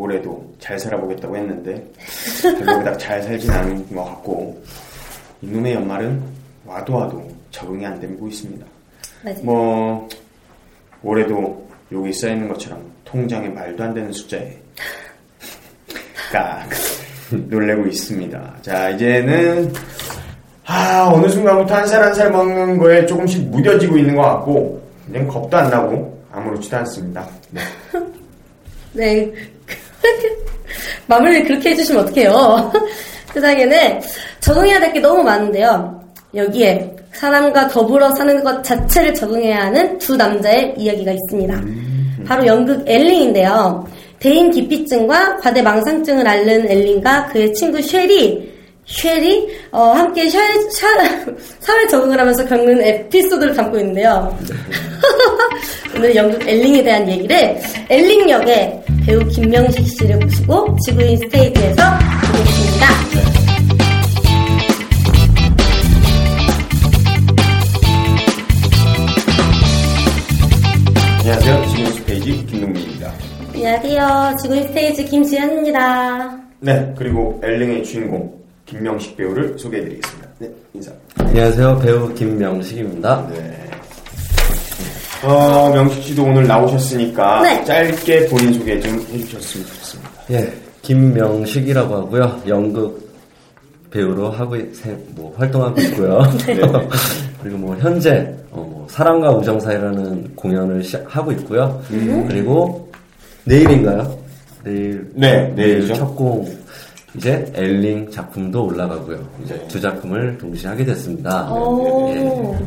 올해도 0.00 0.54
잘 0.58 0.78
살아보겠다고 0.78 1.36
했는데 1.36 1.84
별로 2.42 2.78
그닥 2.78 2.98
잘 2.98 3.22
살진 3.22 3.50
않은 3.50 3.94
것 3.94 4.04
같고 4.04 4.62
이놈의 5.42 5.74
연말은 5.74 6.22
와도 6.64 6.94
와도 6.94 7.30
적응이 7.50 7.84
안 7.84 8.00
되고 8.00 8.26
있습니다. 8.28 8.64
맞아요. 9.24 9.38
뭐 9.42 10.08
올해도 11.02 11.68
여기 11.92 12.12
써 12.12 12.28
있는 12.28 12.48
것처럼 12.48 12.80
통장에 13.04 13.48
말도 13.48 13.82
안 13.82 13.92
되는 13.94 14.12
숫자에 14.12 14.56
깍 16.32 16.68
놀래고 17.30 17.86
있습니다. 17.86 18.54
자 18.62 18.90
이제는 18.90 19.72
아 20.66 21.10
어느 21.12 21.28
순간부터 21.28 21.74
한 21.74 21.86
살 21.86 22.02
한 22.02 22.14
살 22.14 22.30
먹는 22.30 22.78
거에 22.78 23.04
조금씩 23.06 23.48
무뎌지고 23.50 23.98
있는 23.98 24.14
것 24.16 24.22
같고 24.22 24.80
그냥 25.06 25.26
겁도 25.26 25.56
안 25.56 25.68
나고 25.70 26.18
아무렇지도 26.32 26.76
않습니다. 26.78 27.26
네. 27.50 27.60
네. 28.92 29.32
마무리를 31.06 31.44
그렇게 31.44 31.70
해주시면 31.70 32.02
어떡해요. 32.04 32.72
세상에는 33.34 34.00
적응해야 34.40 34.80
될 34.80 34.92
게 34.92 35.00
너무 35.00 35.22
많은데요. 35.22 36.00
여기에 36.34 36.96
사람과 37.12 37.68
더불어 37.68 38.10
사는 38.14 38.42
것 38.42 38.62
자체를 38.62 39.14
적응해야 39.14 39.66
하는 39.66 39.98
두 39.98 40.16
남자의 40.16 40.74
이야기가 40.76 41.12
있습니다. 41.12 41.60
바로 42.26 42.46
연극 42.46 42.82
엘링인데요. 42.88 43.86
대인 44.20 44.50
기피증과 44.50 45.38
과대 45.38 45.62
망상증을 45.62 46.26
앓는 46.26 46.70
엘링과 46.70 47.26
그의 47.28 47.52
친구 47.54 47.80
쉐리, 47.80 48.49
쉐리, 48.90 49.48
어, 49.70 49.92
함께 49.92 50.28
샤, 50.28 50.38
샤, 50.70 50.88
사회 51.60 51.86
적응을 51.86 52.18
하면서 52.18 52.44
겪는 52.44 52.82
에피소드를 52.82 53.54
담고 53.54 53.78
있는데요. 53.78 54.36
오늘 55.96 56.14
연극 56.14 56.46
엘링에 56.46 56.82
대한 56.82 57.08
얘기를 57.08 57.60
엘링 57.88 58.28
역의 58.28 58.82
배우 59.06 59.24
김명식 59.28 59.86
씨를 59.86 60.16
모시고 60.18 60.76
지구인 60.84 61.16
스테이지에서 61.18 61.82
보겠습니다. 62.32 62.86
안녕하세요. 71.20 71.66
지구인 71.68 72.04
스테이지 72.06 72.46
김동민입니다. 72.46 73.12
안녕하세요. 73.54 74.36
지구인 74.42 74.66
스테이지 74.68 75.04
김지현입니다. 75.04 76.40
네 76.60 76.94
그리고 76.96 77.40
엘링의 77.44 77.84
주인공 77.84 78.40
김명식 78.74 79.16
배우를 79.16 79.58
소개해드리겠습니다. 79.58 80.28
네 80.38 80.48
인사. 80.74 80.92
안녕하세요. 81.18 81.80
배우 81.80 82.14
김명식입니다. 82.14 83.28
네. 83.32 83.70
어, 85.24 85.70
명식 85.74 86.02
씨도 86.04 86.22
오늘 86.22 86.46
나오셨으니까 86.46 87.42
네. 87.42 87.64
짧게 87.64 88.26
본인 88.28 88.52
소개 88.54 88.78
좀 88.78 88.92
해주셨으면 89.12 89.66
좋겠습니다. 89.66 90.10
예, 90.30 90.52
김명식이라고 90.82 91.94
하고요. 91.96 92.42
연극 92.46 93.10
배우로 93.90 94.30
하고 94.30 94.54
있- 94.54 94.70
뭐 95.16 95.34
활동하고 95.36 95.80
있고요. 95.80 96.22
그리고 97.42 97.58
뭐 97.58 97.76
현재 97.76 98.32
어, 98.52 98.60
뭐 98.60 98.86
사랑과 98.88 99.30
우정 99.32 99.58
사이라는 99.58 100.36
공연을 100.36 100.84
시- 100.84 100.96
하고 101.06 101.32
있고요. 101.32 101.82
그리고 102.28 102.88
내일인가요? 103.44 104.16
내일 104.62 105.10
네, 105.14 105.48
내일이죠. 105.56 105.94
첫공 105.94 106.46
이제 107.16 107.50
엘링 107.54 108.10
작품도 108.10 108.66
올라가고요. 108.66 109.18
이제 109.44 109.64
두 109.68 109.80
작품을 109.80 110.36
동시에 110.38 110.70
하게 110.70 110.84
됐습니다. 110.84 111.52
오. 111.52 112.08
예. 112.10 112.58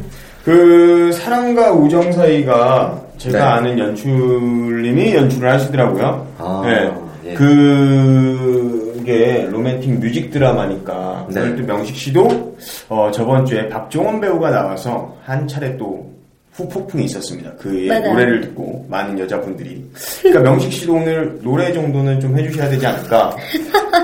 그 0.44 1.12
사랑과 1.14 1.72
우정 1.72 2.12
사이가 2.12 3.02
제가 3.18 3.38
네. 3.38 3.44
아는 3.44 3.80
연출님이 3.80 5.16
연출을 5.16 5.50
하시더라고요. 5.50 6.28
아, 6.38 6.62
네. 6.66 6.92
예. 7.26 7.34
그게 7.36 9.48
로맨틱 9.50 10.00
뮤직 10.00 10.30
드라마니까 10.32 11.28
네. 11.30 11.42
그걸 11.42 11.56
또 11.56 11.64
명식 11.66 11.96
씨도 11.96 12.58
어, 12.90 13.10
저번 13.12 13.46
주에 13.46 13.70
박종원 13.70 14.20
배우가 14.20 14.50
나와서 14.50 15.16
한 15.24 15.48
차례 15.48 15.78
또 15.78 16.12
후폭풍이 16.54 17.06
있었습니다. 17.06 17.52
그의 17.54 17.88
맞아요. 17.88 18.14
노래를 18.14 18.42
듣고 18.42 18.86
많은 18.88 19.18
여자분들이. 19.18 19.90
그러니까 20.22 20.42
명식 20.52 20.72
씨도 20.72 20.94
오늘 20.94 21.40
노래 21.42 21.74
정도는 21.74 22.20
좀 22.20 22.38
해주셔야 22.38 22.70
되지 22.70 22.86
않을까. 22.86 23.36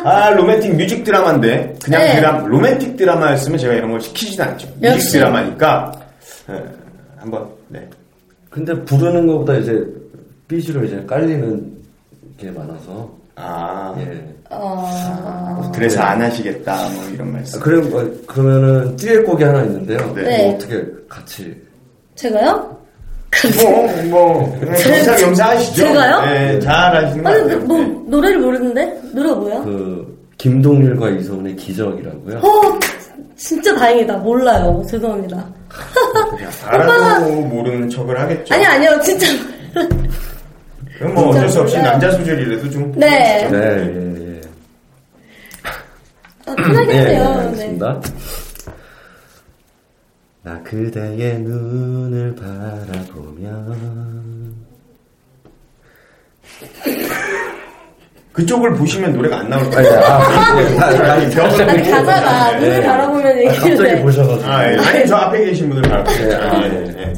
아 0.04 0.32
로맨틱 0.32 0.76
music 0.76 1.04
드라마인데 1.04 1.76
그냥 1.84 2.02
네. 2.02 2.16
드라 2.16 2.38
로맨틱 2.48 2.98
드라마였으면 2.98 3.58
제가 3.60 3.74
이런 3.74 3.92
걸 3.92 4.02
시키진 4.02 4.42
않죠. 4.42 4.68
Music 4.80 4.86
역시. 4.86 5.12
드라마니까 5.12 5.92
예, 6.50 6.64
한번 7.18 7.48
네. 7.68 7.88
근데 8.50 8.74
부르는 8.84 9.28
것보다 9.28 9.56
이제 9.58 9.86
BG로 10.48 10.84
이제 10.86 11.04
깔리는 11.06 11.72
게 12.38 12.50
많아서 12.50 13.14
아 13.36 13.96
예. 14.00 14.26
어... 14.50 15.72
그래서 15.76 16.02
안 16.02 16.20
하시겠다 16.20 16.90
뭐 16.90 17.10
이런 17.14 17.32
말씀. 17.32 17.60
아, 17.60 17.64
그래, 17.64 17.78
어, 17.78 18.12
그러면은 18.26 18.96
듀엣곡이 18.96 19.44
하나 19.44 19.64
있는데요. 19.66 20.12
네. 20.16 20.24
네. 20.24 20.44
뭐 20.44 20.56
어떻게 20.56 20.84
같이 21.08 21.69
제가요? 22.20 22.78
뭐, 23.64 24.04
뭐, 24.10 24.60
영상, 24.66 25.22
영상 25.22 25.50
하시죠. 25.52 25.84
제가요? 25.84 26.22
네, 26.26 26.60
잘 26.60 26.94
하시는 26.94 27.24
것 27.24 27.30
아니, 27.30 27.42
같아요. 27.44 27.60
근데 27.60 27.66
뭐, 27.66 27.78
네. 27.80 28.00
노래를 28.08 28.40
모르는데? 28.40 29.02
노래가 29.14 29.36
뭐야? 29.36 29.62
그 29.64 30.20
김동률과 30.38 31.10
이소은의 31.12 31.56
기적이라고요. 31.56 32.40
어, 32.40 32.80
진짜 33.38 33.74
다행이다. 33.76 34.18
몰라요. 34.18 34.84
죄송합니다. 34.90 35.46
알아도 36.66 37.30
모르는 37.30 37.90
척을 37.90 38.20
하겠죠. 38.20 38.54
아니, 38.54 38.66
아니요. 38.66 39.00
진짜. 39.02 39.26
그럼 40.98 41.14
뭐 41.14 41.30
어쩔 41.30 41.48
수 41.48 41.62
없이 41.62 41.78
몰라요. 41.78 41.92
남자 41.92 42.12
소절이라도 42.12 42.70
좀. 42.70 42.92
네. 42.98 43.48
네, 43.50 43.58
예, 43.58 44.36
예. 44.36 44.42
아, 46.48 46.56
편하게 46.56 46.86
네, 46.86 46.94
네, 46.94 47.16
하세요. 47.16 47.24
네. 47.24 47.40
알겠습니다. 47.48 48.02
나 50.42 50.62
그대의 50.64 51.40
눈을 51.40 52.36
바라보면 52.36 54.00
그쪽을 58.32 58.74
보시면 58.76 59.14
노래가 59.14 59.40
안 59.40 59.50
나올 59.50 59.64
아니, 59.64 59.72
거예요. 59.76 60.00
아, 60.00 60.62
예, 60.62 60.80
아, 60.80 61.14
아니, 61.14 61.36
갑자기 61.36 61.64
아니, 61.72 61.90
가사가 61.92 62.52
눈을 62.60 62.70
네. 62.70 62.86
바라보면 62.86 63.38
얘기를 63.40 63.56
갑자기 63.76 63.90
해. 63.90 64.02
보셔가지고. 64.02 64.50
아, 64.50 64.72
예. 64.72 64.78
아니, 64.78 65.08
저 65.08 65.16
앞에 65.18 65.46
계신 65.46 65.70
분들 65.70 65.90
바라보세요. 65.90 66.30
네, 66.30 66.36
아, 66.36 66.64
예, 66.64 66.70
네. 66.70 66.96
예. 67.00 67.14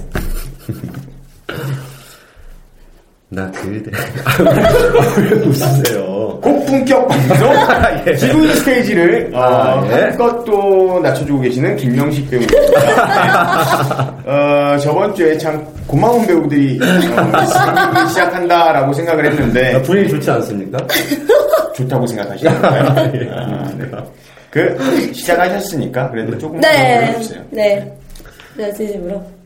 나 3.33 3.49
그대. 3.51 3.89
왜 5.23 5.31
웃으세요? 5.47 6.37
고품격 6.41 7.07
방송 7.07 7.53
예. 8.05 8.13
지구인 8.17 8.53
스테이지를 8.55 9.31
어, 9.33 9.39
아, 9.39 9.87
예. 9.89 9.93
한껏 10.03 10.43
또 10.43 10.99
낮춰주고 11.01 11.39
계시는 11.39 11.77
김명식 11.77 12.29
배우입니다. 12.29 14.13
어, 14.25 14.77
저번 14.79 15.15
주에 15.15 15.37
참 15.37 15.65
고마운 15.87 16.27
배우들이 16.27 16.77
어, 16.83 18.07
시작한다라고 18.09 18.91
생각을 18.91 19.25
했는데 19.25 19.75
아, 19.75 19.81
분위기 19.81 20.09
좋지 20.09 20.29
않습니까? 20.29 20.77
좋다고 21.73 22.05
생각하시나요? 22.07 22.59
아, 22.65 23.71
네. 23.77 23.89
그 24.49 24.77
시작하셨으니까 25.13 26.11
그래도 26.11 26.37
조금 26.37 26.59
더 26.59 26.67
네. 26.67 27.05
불러주세요. 27.11 27.41
네. 27.51 27.97
네, 28.57 28.73
진심으로. 28.73 29.40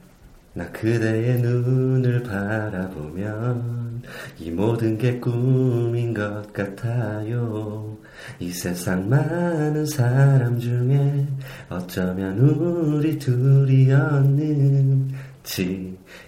나 0.57 0.65
그대의 0.71 1.41
눈을 1.41 2.23
바라보면 2.23 4.01
이 4.39 4.49
모든 4.51 4.97
게 4.97 5.19
꿈인 5.19 6.13
것 6.13 6.53
같아요. 6.53 7.97
이 8.39 8.49
세상 8.51 9.09
많은 9.09 9.85
사람 9.85 10.57
중에 10.57 11.27
어쩌면 11.67 12.39
우리 12.39 13.19
둘이었는지 13.19 14.37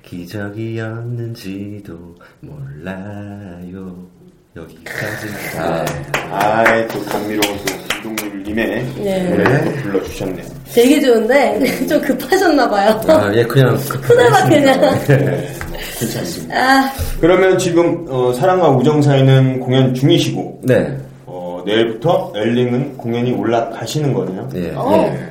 기적이었는지도 0.04 2.16
몰라요. 2.42 4.10
여기까지입니다. 4.58 5.86
아이 6.32 6.86
또 6.90 7.02
감미로운 7.06 7.58
또 7.66 7.97
김동률님의 8.16 8.86
네. 9.04 9.30
노래 9.30 9.66
또 9.66 9.72
불러주셨네요. 9.82 10.46
되게 10.74 11.02
좋은데, 11.02 11.60
좀 11.88 12.00
급하셨나봐요. 12.02 13.02
아, 13.08 13.32
예, 13.34 13.44
그냥 13.44 13.78
그나마 14.02 14.48
그냥. 14.48 14.80
네, 15.08 15.54
뭐 15.68 15.78
괜찮습니다. 16.00 16.56
아, 16.56 16.92
그러면 17.20 17.58
지금 17.58 18.06
어, 18.10 18.32
사랑과 18.34 18.70
우정 18.70 19.02
사이는 19.02 19.60
공연 19.60 19.94
중이시고 19.94 20.62
네. 20.64 20.98
어, 21.26 21.64
내일부터 21.66 22.32
엘링은 22.36 22.98
공연이 22.98 23.32
올라가시는 23.32 24.14
거네요. 24.14 24.50
예. 24.56 24.72
어. 24.76 24.92
예. 24.94 25.28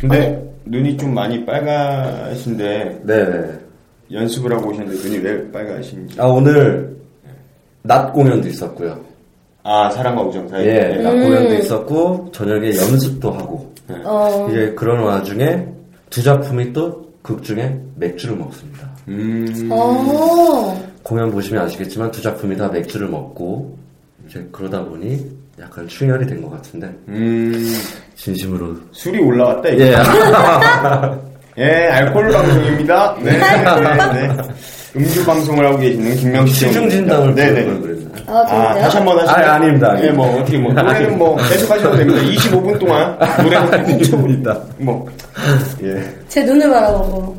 근데 0.00 0.42
눈이 0.66 0.96
좀 0.96 1.12
많이 1.14 1.44
빨가신데 1.44 3.00
네네. 3.04 3.48
연습을 4.12 4.52
하고 4.52 4.70
오셨는데 4.70 5.02
눈이 5.08 5.18
왜 5.18 5.50
빨가신지. 5.50 6.20
아, 6.20 6.26
오늘 6.26 6.96
낮 7.82 8.12
공연도 8.12 8.48
있었고요. 8.48 9.09
아 9.62 9.90
사랑과 9.90 10.22
우정 10.22 10.48
사이. 10.48 10.64
예, 10.66 10.72
네. 10.80 11.02
낮 11.02 11.10
공연도 11.10 11.54
있었고, 11.56 12.30
저녁에 12.32 12.68
연습도 12.76 13.30
하고, 13.32 13.72
어. 14.04 14.48
이제 14.50 14.72
그런 14.76 15.00
와중에 15.02 15.66
두 16.10 16.22
작품이 16.22 16.72
또 16.72 17.08
극 17.22 17.42
중에 17.42 17.78
맥주를 17.96 18.34
먹습니다. 18.34 18.88
음. 19.08 19.68
어. 19.70 20.74
공연 21.02 21.30
보시면 21.30 21.64
아시겠지만 21.64 22.10
두 22.10 22.22
작품이 22.22 22.56
다 22.56 22.66
맥주를 22.68 23.08
먹고, 23.08 23.76
이제 24.26 24.42
그러다 24.50 24.82
보니 24.86 25.20
약간 25.60 25.86
충혈이 25.86 26.26
된 26.26 26.40
것 26.42 26.50
같은데, 26.50 26.90
음. 27.08 27.52
진심으로. 28.16 28.74
술이 28.92 29.18
올라왔다 29.20 29.68
이거. 29.68 29.84
예. 29.84 29.94
예, 31.62 31.64
알코올 31.88 32.30
방송입니다. 32.30 33.16
네, 33.22 33.32
네, 33.32 33.38
네. 34.28 34.36
음주 34.96 35.24
방송을 35.26 35.66
하고 35.66 35.78
계시는 35.78 36.16
김명식 36.16 36.68
시중 36.68 36.88
진담을 36.88 37.34
네, 37.34 37.50
네. 37.50 37.64
아, 38.26 38.32
아? 38.48 38.74
다시 38.74 38.96
한 38.96 39.06
번 39.06 39.18
하시죠. 39.18 39.32
아, 39.32 39.54
아닙니다, 39.54 39.96
예, 40.02 40.10
뭐, 40.10 40.26
어떻게 40.40 40.58
뭐, 40.58 40.72
노래는 40.72 41.18
뭐, 41.18 41.36
계속 41.48 41.70
하셔도 41.70 41.96
됩니다. 41.96 42.20
25분 42.22 42.78
동안 42.78 43.18
노래는 43.42 43.74
아닙니다. 43.74 44.58
뭐, 44.78 45.06
예. 45.82 46.02
제 46.28 46.42
눈을 46.44 46.70
바라보고. 46.70 47.36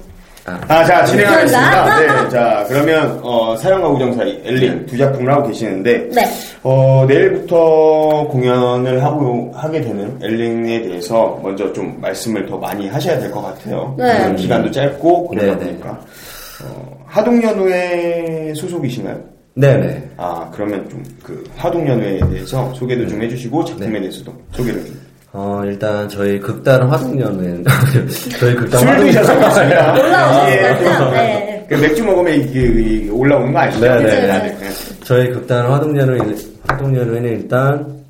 아, 0.68 0.83
자, 0.83 1.06
진행하겠습니다. 1.06 1.69
감사합니다. 1.72 2.24
네, 2.24 2.30
자, 2.30 2.66
그러면, 2.68 3.19
어, 3.22 3.56
사랑과 3.57 3.88
우정 3.89 4.12
사이, 4.16 4.42
엘린 4.44 4.88
두 4.88 4.98
작품을 4.98 5.31
하고 5.31 5.48
계시는데, 5.48 6.10
네. 6.13 6.24
어, 6.63 7.06
내일부터 7.07 8.28
공연을 8.31 9.04
하고, 9.04 9.51
하게 9.56 9.81
되는 9.81 10.18
엘링에 10.22 10.81
대해서 10.81 11.39
먼저 11.44 11.72
좀 11.74 11.95
말씀을 12.01 12.48
더 12.48 12.57
많이 12.57 12.88
하셔야 12.89 13.19
될 13.19 13.30
것 13.31 13.42
같아요. 13.44 13.94
네. 13.98 14.25
음, 14.25 14.36
기간도 14.36 14.72
짧고, 14.72 15.28
그러다 15.28 15.48
네, 15.48 15.54
네. 15.60 15.66
보니까. 15.72 15.89
어, 16.66 16.98
하동연회 17.07 18.54
소속이신가요? 18.56 19.18
네네. 19.53 20.12
아, 20.18 20.50
그러면 20.53 20.88
좀그 20.89 21.44
하동연회에 21.57 22.19
대해서 22.30 22.74
소개도 22.74 23.07
좀 23.07 23.21
해주시고, 23.21 23.65
작품에 23.65 23.89
네. 23.89 24.00
대해서도 24.01 24.33
소개를 24.51 24.86
좀. 24.86 25.00
어, 25.33 25.62
일단 25.65 26.09
저희 26.09 26.39
극단 26.39 26.83
화승연은 26.89 27.63
저희 28.39 28.56
극단 28.56 28.81
술 28.81 29.06
드셔서. 29.06 29.33
올라오셨어요? 29.38 30.50
예. 30.50 30.56
네. 31.12 31.65
그 31.69 31.75
맥주 31.75 32.03
먹으면 32.03 32.33
이게 32.33 33.09
올라오는 33.09 33.53
거 33.53 33.59
아시죠? 33.59 33.86
네, 33.86 34.03
네, 34.03 34.57
네. 34.59 34.69
저희 35.06 35.30
극단 35.31 35.71
화동연은 35.71 36.38
화동연회는 36.68 37.30
일단 37.30 38.01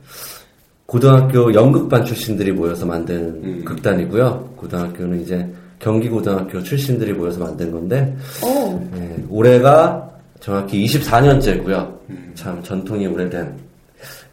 고등학교 0.87 1.53
연극반 1.53 2.03
출신들이 2.03 2.51
모여서 2.51 2.85
만든 2.87 3.39
음. 3.43 3.61
극단이고요. 3.63 4.53
고등학교는 4.55 5.21
이제 5.21 5.47
경기고등학교 5.79 6.61
출신들이 6.63 7.13
모여서 7.13 7.39
만든 7.39 7.71
건데 7.71 8.15
어. 8.43 8.89
네, 8.93 9.15
올해가 9.29 10.10
정확히 10.41 10.83
24년째고요. 10.85 11.97
음. 12.09 12.31
참 12.35 12.61
전통이 12.63 13.07
오래된 13.07 13.53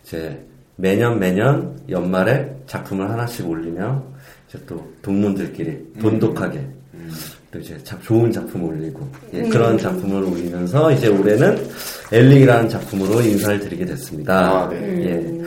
이제 0.04 0.44
매년 0.76 1.18
매년 1.18 1.78
연말에 1.88 2.50
작품을 2.66 3.08
하나씩 3.10 3.48
올리며 3.48 4.02
이제 4.48 4.58
또 4.66 4.84
동문들끼리 5.02 5.68
음. 5.70 5.94
돈독하게 6.00 6.66
또 7.50 7.58
이제 7.58 7.76
작- 7.84 8.02
좋은 8.02 8.30
작품 8.32 8.64
올리고 8.64 9.06
예, 9.32 9.42
그런 9.48 9.78
작품을 9.78 10.22
올리면서 10.24 10.92
이제 10.92 11.08
올해는 11.08 11.66
엘링이라는 12.12 12.68
작품으로 12.68 13.20
인사를 13.22 13.60
드리게 13.60 13.84
됐습니다. 13.86 14.64
아, 14.64 14.68
네. 14.68 14.76
예, 15.06 15.44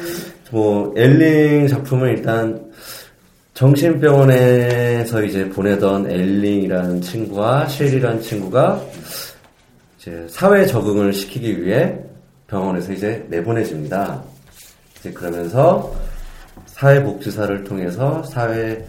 뭐 0.51 0.93
엘링 0.97 1.67
작품은 1.67 2.09
일단 2.09 2.59
정신병원에서 3.53 5.23
이제 5.23 5.47
보내던 5.49 6.09
엘링이라는 6.09 7.01
친구와 7.01 7.67
쉘이라는 7.67 8.21
친구가 8.21 8.81
이제 10.01 10.25
사회 10.27 10.65
적응을 10.65 11.13
시키기 11.13 11.63
위해 11.63 11.95
병원에서 12.48 12.92
이제 12.92 13.24
내보내집니다. 13.30 14.24
이제 14.98 15.12
그러면서 15.12 15.94
사회복지사를 16.65 17.63
통해서 17.63 18.24
사회 18.24 18.83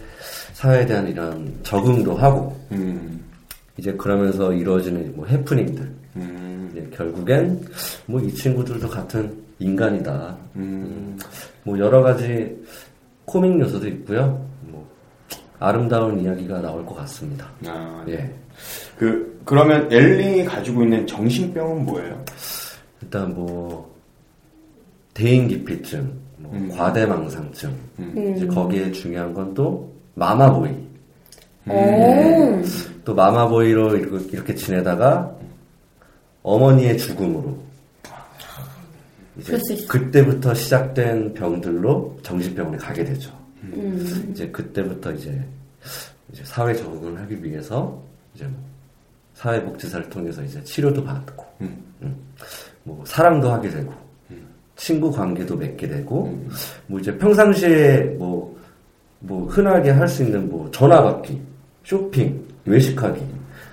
사회에 0.55 0.87
대한 0.87 1.07
이런 1.07 1.55
적응도 1.63 2.17
하고 2.17 2.59
음, 2.73 3.23
이제 3.77 3.93
그러면서 3.93 4.55
이루어지는 4.55 5.15
뭐 5.15 5.27
해프닝들 5.27 5.95
음, 6.17 6.71
이제 6.73 6.89
결국엔 6.97 7.63
뭐 8.07 8.19
이 8.23 8.33
친구들도 8.33 8.89
같은 8.89 9.37
인간이다. 9.59 10.35
음. 10.57 11.19
뭐 11.63 11.79
여러 11.79 12.01
가지 12.01 12.57
코믹 13.27 13.61
요소도 13.61 13.87
있고요. 13.89 14.49
뭐 14.63 14.89
아름다운 15.59 16.19
이야기가 16.21 16.63
나올 16.63 16.87
것 16.87 16.95
같습니다. 16.95 17.51
아, 17.67 18.03
예. 18.09 18.33
그 19.03 19.43
그러면 19.45 19.91
엘링이 19.91 20.45
가지고 20.45 20.85
있는 20.85 21.05
정신병은 21.09 21.85
뭐예요? 21.87 22.25
일단 23.01 23.35
뭐 23.35 23.93
대인기피증, 25.13 26.09
뭐 26.37 26.53
음. 26.53 26.71
과대망상증, 26.71 27.77
음. 27.99 28.35
이제 28.37 28.47
거기에 28.47 28.93
중요한 28.93 29.35
건 29.35 29.53
또 29.55 29.93
마마보이. 30.15 30.71
오. 31.69 32.63
또 33.05 33.13
마마보이로 33.13 33.97
이렇게, 33.97 34.29
이렇게 34.29 34.55
지내다가 34.55 35.37
어머니의 36.45 36.97
죽음으로 36.97 37.59
이제. 39.37 39.59
그때부터 39.89 40.55
시작된 40.55 41.35
병들로 41.35 42.19
정신병원에 42.23 42.79
가게 42.79 43.03
되죠. 43.03 43.37
음. 43.65 44.29
이제 44.31 44.49
그때부터 44.49 45.11
이제, 45.11 45.45
이제 46.33 46.45
사회 46.45 46.73
적응을 46.73 47.21
하기 47.23 47.43
위해서 47.43 48.01
이제 48.37 48.45
뭐 48.45 48.72
사회복지사를 49.43 50.09
통해서 50.09 50.43
이제 50.43 50.63
치료도 50.63 51.03
받고, 51.05 51.45
음. 51.63 51.77
음, 52.03 52.17
뭐 52.85 53.03
사랑도 53.07 53.51
하게 53.51 53.69
되고, 53.71 53.93
친구 54.77 55.11
관계도 55.11 55.57
맺게 55.57 55.89
되고, 55.89 56.39
뭐 56.87 57.01
이제 57.01 57.17
평상시에 57.19 57.99
뭐, 58.19 58.57
뭐 59.21 59.47
흔하게 59.49 59.91
할 59.91 60.09
수 60.09 60.23
있는 60.23 60.49
뭐 60.49 60.69
전화 60.71 61.03
받기, 61.03 61.41
쇼핑, 61.85 62.41
외식하기, 62.65 63.21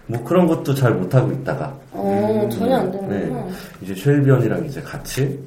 뭐 0.07 0.23
그런 0.23 0.47
것도 0.47 0.73
잘 0.73 0.93
못하고 0.93 1.31
있다가, 1.31 1.73
어, 1.91 2.49
전혀 2.51 2.77
안 2.77 2.91
네, 2.91 2.99
되는구나. 3.07 3.47
이제 3.81 3.93
쉘비언이랑 3.95 4.65
이제 4.65 4.81
같이 4.81 5.39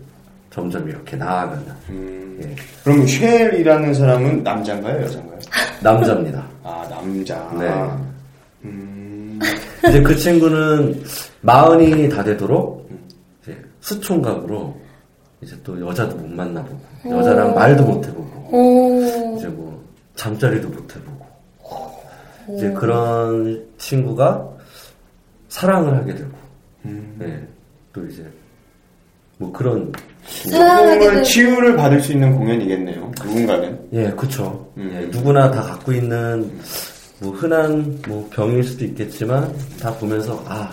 점점 0.50 0.88
이렇게 0.88 1.16
나아가는, 1.16 1.64
음. 1.90 2.38
예, 2.42 2.54
그럼 2.84 3.06
쉘이라는 3.06 3.94
사람은 3.94 4.42
남자인가요, 4.44 5.02
여자인가요? 5.02 5.38
남자입니다. 5.82 6.44
아, 6.62 6.86
남자. 6.88 7.52
네. 7.58 7.68
음, 8.64 8.91
이제 9.88 10.02
그 10.02 10.16
친구는 10.16 11.02
마흔이 11.40 12.08
다 12.08 12.22
되도록 12.22 12.88
이제 13.42 13.56
숫총각으로 13.80 14.76
이제 15.40 15.56
또 15.64 15.80
여자도 15.88 16.16
못 16.16 16.28
만나보고 16.28 16.80
여자랑 17.10 17.54
말도 17.54 17.84
못 17.84 18.06
해보고 18.06 18.56
오. 18.56 19.36
이제 19.36 19.48
뭐 19.48 19.82
잠자리도 20.14 20.68
못 20.68 20.96
해보고 20.96 21.26
이제 22.56 22.70
그런 22.72 23.64
친구가 23.78 24.48
사랑을 25.48 25.96
하게 25.96 26.14
되고 26.14 26.30
음. 26.84 27.16
네, 27.18 27.46
또 27.92 28.06
이제 28.06 28.24
뭐 29.38 29.52
그런 29.52 29.92
되고. 30.48 31.22
치유를 31.22 31.76
받을 31.76 32.00
수 32.00 32.12
있는 32.12 32.36
공연이겠네요. 32.36 33.10
누군가는. 33.24 33.88
예 33.92 34.10
그쵸 34.10 34.70
음. 34.76 34.90
예, 34.94 35.06
누구나 35.06 35.50
다 35.50 35.62
갖고 35.62 35.92
있는 35.92 36.50
뭐 37.22 37.32
흔한 37.32 37.98
뭐 38.08 38.28
병일 38.32 38.64
수도 38.64 38.84
있겠지만 38.84 39.54
다 39.80 39.92
보면서 39.94 40.42
아 40.46 40.70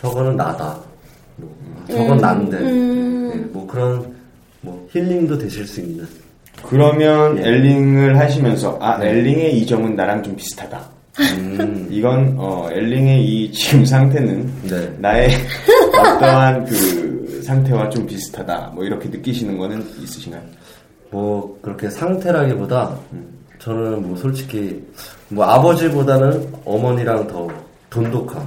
저거는 0.00 0.36
나다 0.36 0.78
뭐 1.36 1.54
아, 1.84 1.92
저건 1.92 2.16
난데 2.16 2.56
음. 2.58 3.32
예, 3.34 3.38
뭐 3.52 3.66
그런 3.66 4.14
뭐 4.62 4.88
힐링도 4.90 5.38
되실 5.38 5.66
수 5.66 5.80
있는 5.80 6.06
그러면 6.66 7.38
예. 7.38 7.42
엘링을 7.48 8.18
하시면서 8.18 8.78
아 8.80 8.98
네. 8.98 9.10
엘링의 9.10 9.58
이 9.58 9.66
점은 9.66 9.94
나랑 9.94 10.22
좀 10.22 10.34
비슷하다. 10.36 10.98
음, 11.20 11.88
이건 11.90 12.34
어, 12.36 12.68
엘링의 12.70 13.24
이 13.24 13.52
지금 13.52 13.84
상태는 13.84 14.50
네. 14.64 14.96
나의 14.98 15.30
어떠한 15.98 16.64
그 16.64 17.42
상태와 17.44 17.88
좀 17.90 18.06
비슷하다. 18.06 18.72
뭐 18.74 18.84
이렇게 18.84 19.08
느끼시는 19.08 19.56
거는 19.56 19.84
있으신가요? 20.02 20.42
뭐 21.10 21.58
그렇게 21.62 21.88
상태라기보다 21.88 22.98
저는 23.58 24.06
뭐 24.06 24.16
솔직히 24.16 24.84
뭐 25.30 25.44
아버지보다는 25.44 26.52
어머니랑 26.64 27.26
더 27.26 27.48
돈독한 27.90 28.42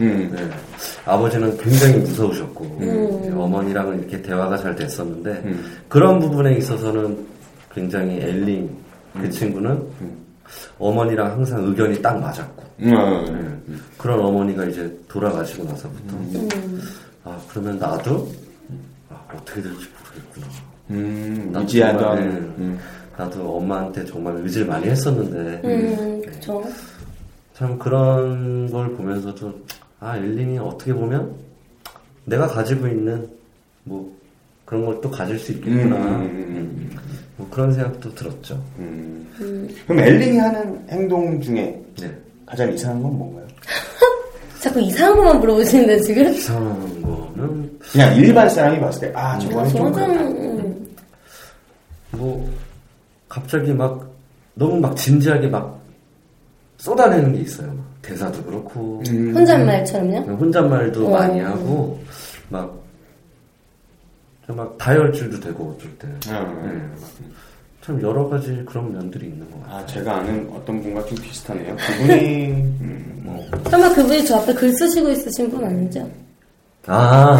음. 0.00 0.30
네. 0.34 0.48
아버지는 1.04 1.56
굉장히 1.58 1.98
무서우셨고 1.98 2.64
음. 2.80 3.34
어머니랑은 3.38 4.00
이렇게 4.00 4.20
대화가 4.20 4.56
잘 4.56 4.74
됐었는데 4.74 5.30
음. 5.44 5.76
그런 5.88 6.18
부분에 6.20 6.54
있어서는 6.56 7.26
굉장히 7.72 8.20
엘링 8.20 8.70
그 9.14 9.30
친구는 9.30 9.82
어머니랑 10.78 11.32
항상 11.32 11.64
의견이 11.64 12.00
딱 12.02 12.18
맞았고 12.18 12.62
음. 12.80 13.64
네. 13.66 13.76
그런 13.96 14.20
어머니가 14.20 14.64
이제 14.66 14.94
돌아가시고 15.08 15.64
나서부터 15.64 16.16
음. 16.16 16.80
아 17.24 17.38
그러면 17.48 17.78
나도 17.78 18.30
아, 19.08 19.18
어떻게 19.34 19.62
될지 19.62 19.86
모르겠구나 19.98 20.46
음, 20.90 21.50
무지하던. 21.52 22.18
음. 22.18 22.78
나도 23.16 23.56
엄마한테 23.56 24.04
정말 24.04 24.36
의지를 24.36 24.66
많이 24.66 24.86
했었는데 24.88 25.62
음, 25.68 26.22
그쵸. 26.22 26.62
참 27.54 27.78
그런 27.78 28.70
걸 28.70 28.94
보면서도 28.94 29.52
아 30.00 30.16
엘린이 30.16 30.58
어떻게 30.58 30.92
보면 30.92 31.34
내가 32.24 32.46
가지고 32.46 32.86
있는 32.88 33.28
뭐 33.84 34.14
그런 34.64 34.84
걸 34.84 35.00
또 35.00 35.10
가질 35.10 35.38
수 35.38 35.52
있겠구나 35.52 35.96
음. 35.96 36.90
뭐 37.36 37.46
그런 37.50 37.72
생각도 37.72 38.14
들었죠. 38.14 38.62
음. 38.78 39.26
그럼 39.86 40.00
엘링이 40.00 40.38
하는 40.38 40.86
행동 40.90 41.40
중에 41.40 41.82
네. 42.00 42.10
가장 42.44 42.72
이상한 42.72 43.02
건 43.02 43.16
뭔가요? 43.18 43.46
자꾸 44.60 44.80
이상한 44.80 45.16
것만 45.16 45.40
물어보시는데, 45.40 46.00
지금? 46.00 46.26
이상한 46.32 47.02
거는 47.02 47.78
그냥 47.92 48.16
일반 48.16 48.48
사람이 48.48 48.80
봤을 48.80 49.00
때, 49.02 49.12
아, 49.16 49.34
아, 49.34 49.38
저거는 49.38 49.70
좀 49.70 49.92
저는, 49.92 49.92
그렇다. 49.92 50.22
음, 50.22 50.86
뭐 52.12 52.50
갑자기 53.28 53.72
막 53.72 54.10
너무 54.54 54.80
막 54.80 54.96
진지하게 54.96 55.48
막 55.48 55.80
쏟아내는 56.78 57.32
게 57.32 57.40
있어요. 57.40 57.68
막 57.68 57.84
대사도 58.02 58.42
그렇고 58.44 59.02
음. 59.08 59.34
혼잣말처럼요? 59.34 60.18
혼잣말도 60.36 61.06
어. 61.06 61.10
많이 61.10 61.40
하고 61.40 62.00
막좀막 62.48 62.78
다혈질도 64.78 65.40
되고 65.40 65.74
어쩔 65.76 65.90
때. 65.98 66.06
음. 66.30 66.62
네, 66.64 66.80
막참 67.86 68.02
여러 68.02 68.28
가지 68.28 68.62
그런 68.66 68.92
면들이 68.92 69.26
있는 69.26 69.48
것 69.50 69.60
같아요. 69.62 69.78
아, 69.78 69.86
제가 69.86 70.16
아는 70.18 70.50
어떤 70.54 70.82
분과 70.82 71.04
좀 71.06 71.18
비슷하네요. 71.18 71.76
그분이, 71.98 72.46
음, 72.80 73.22
뭐, 73.24 73.48
설마 73.70 73.94
그분이 73.94 74.24
저 74.24 74.36
앞에 74.36 74.54
글 74.54 74.72
쓰시고 74.72 75.10
있으신 75.10 75.50
분 75.50 75.64
아니죠? 75.64 76.08
아, 76.88 77.38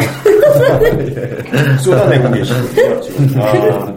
쏟아내고 1.83 2.33
계시거든요, 2.33 3.01
지금. 3.01 3.29
아, 3.41 3.97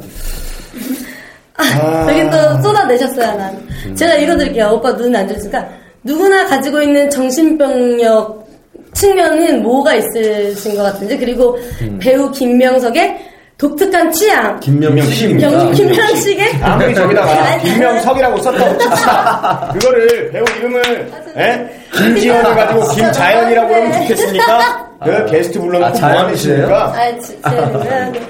아. 1.60 2.08
여기 2.10 2.30
또 2.30 2.62
쏟아내셨어요, 2.64 3.38
난. 3.38 3.96
제가 3.96 4.16
읽어드릴게요. 4.16 4.70
오빠 4.74 4.92
눈이 4.94 5.16
안 5.16 5.28
좋으니까. 5.28 5.68
누구나 6.04 6.46
가지고 6.46 6.82
있는 6.82 7.10
정신병력 7.10 8.48
측면은 8.94 9.62
뭐가 9.64 9.94
있으신 9.96 10.76
것 10.76 10.84
같은지, 10.84 11.18
그리고 11.18 11.58
배우 12.00 12.32
김명석의 12.32 13.18
독특한 13.58 14.10
취향. 14.14 14.58
김명식입니다. 14.62 15.50
경, 15.50 15.72
김명식의 15.74 16.48
아무리 16.62 16.96
저기다가 16.96 17.58
김명석이라고 17.58 18.38
썼다고 18.42 18.78
칩시다. 18.78 19.72
그거를 19.74 20.32
배우 20.32 20.46
이름을 20.58 21.12
에? 21.38 21.70
김지현을 21.94 22.56
가지고 22.56 22.88
김자연이라고 22.94 23.68
그러면 23.68 23.94
좋겠습니까? 24.02 24.90
그 25.04 25.26
게스트 25.26 25.60
불러놓고 25.60 25.86
아, 25.86 25.94
자연이시네요? 25.94 26.68
뭐하시니까 26.68 27.50
아, 27.52 28.12
지- 28.12 28.22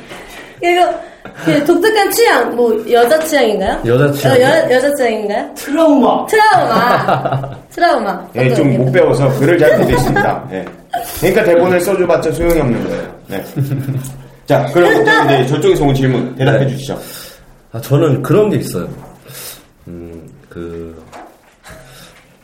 이거 0.64 0.94
그 1.46 1.64
독특한 1.66 2.12
취향, 2.12 2.56
뭐 2.56 2.74
여자 2.92 3.18
취향인가요? 3.20 3.82
여자 3.86 4.12
취향. 4.12 4.34
어, 4.36 4.40
여, 4.42 4.72
여자 4.72 4.96
취향인가요? 4.96 5.50
트라우마. 5.56 6.26
트라우마. 6.28 7.52
트라우마. 7.70 8.28
예, 8.36 8.54
좀 8.54 8.78
못 8.78 8.92
배워서 8.92 9.30
글을 9.40 9.58
잘 9.58 9.78
못했습니다. 9.80 10.48
예. 10.52 10.66
그러니까 11.20 11.44
대본을 11.44 11.80
써줘봤자 11.82 12.32
소용이 12.32 12.60
없는 12.60 12.88
거예요. 12.88 13.16
네. 13.28 13.44
자, 14.46 14.66
그럼 14.74 14.92
이제, 15.02 15.12
이제 15.44 15.48
저쪽에서 15.48 15.86
온 15.86 15.94
질문 15.94 16.36
대답해 16.36 16.60
네. 16.60 16.68
주시죠. 16.70 17.00
아, 17.72 17.80
저는 17.82 18.22
그런 18.24 18.50
게 18.50 18.58
있어요. 18.58 18.88
음, 19.88 20.28
그, 20.50 21.02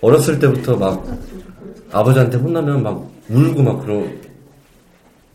어렸을 0.01 0.37
때부터 0.39 0.75
막, 0.75 1.03
아버지한테 1.91 2.37
혼나면 2.37 2.83
막 2.83 3.03
울고 3.29 3.63
막 3.63 3.83
그러, 3.83 4.03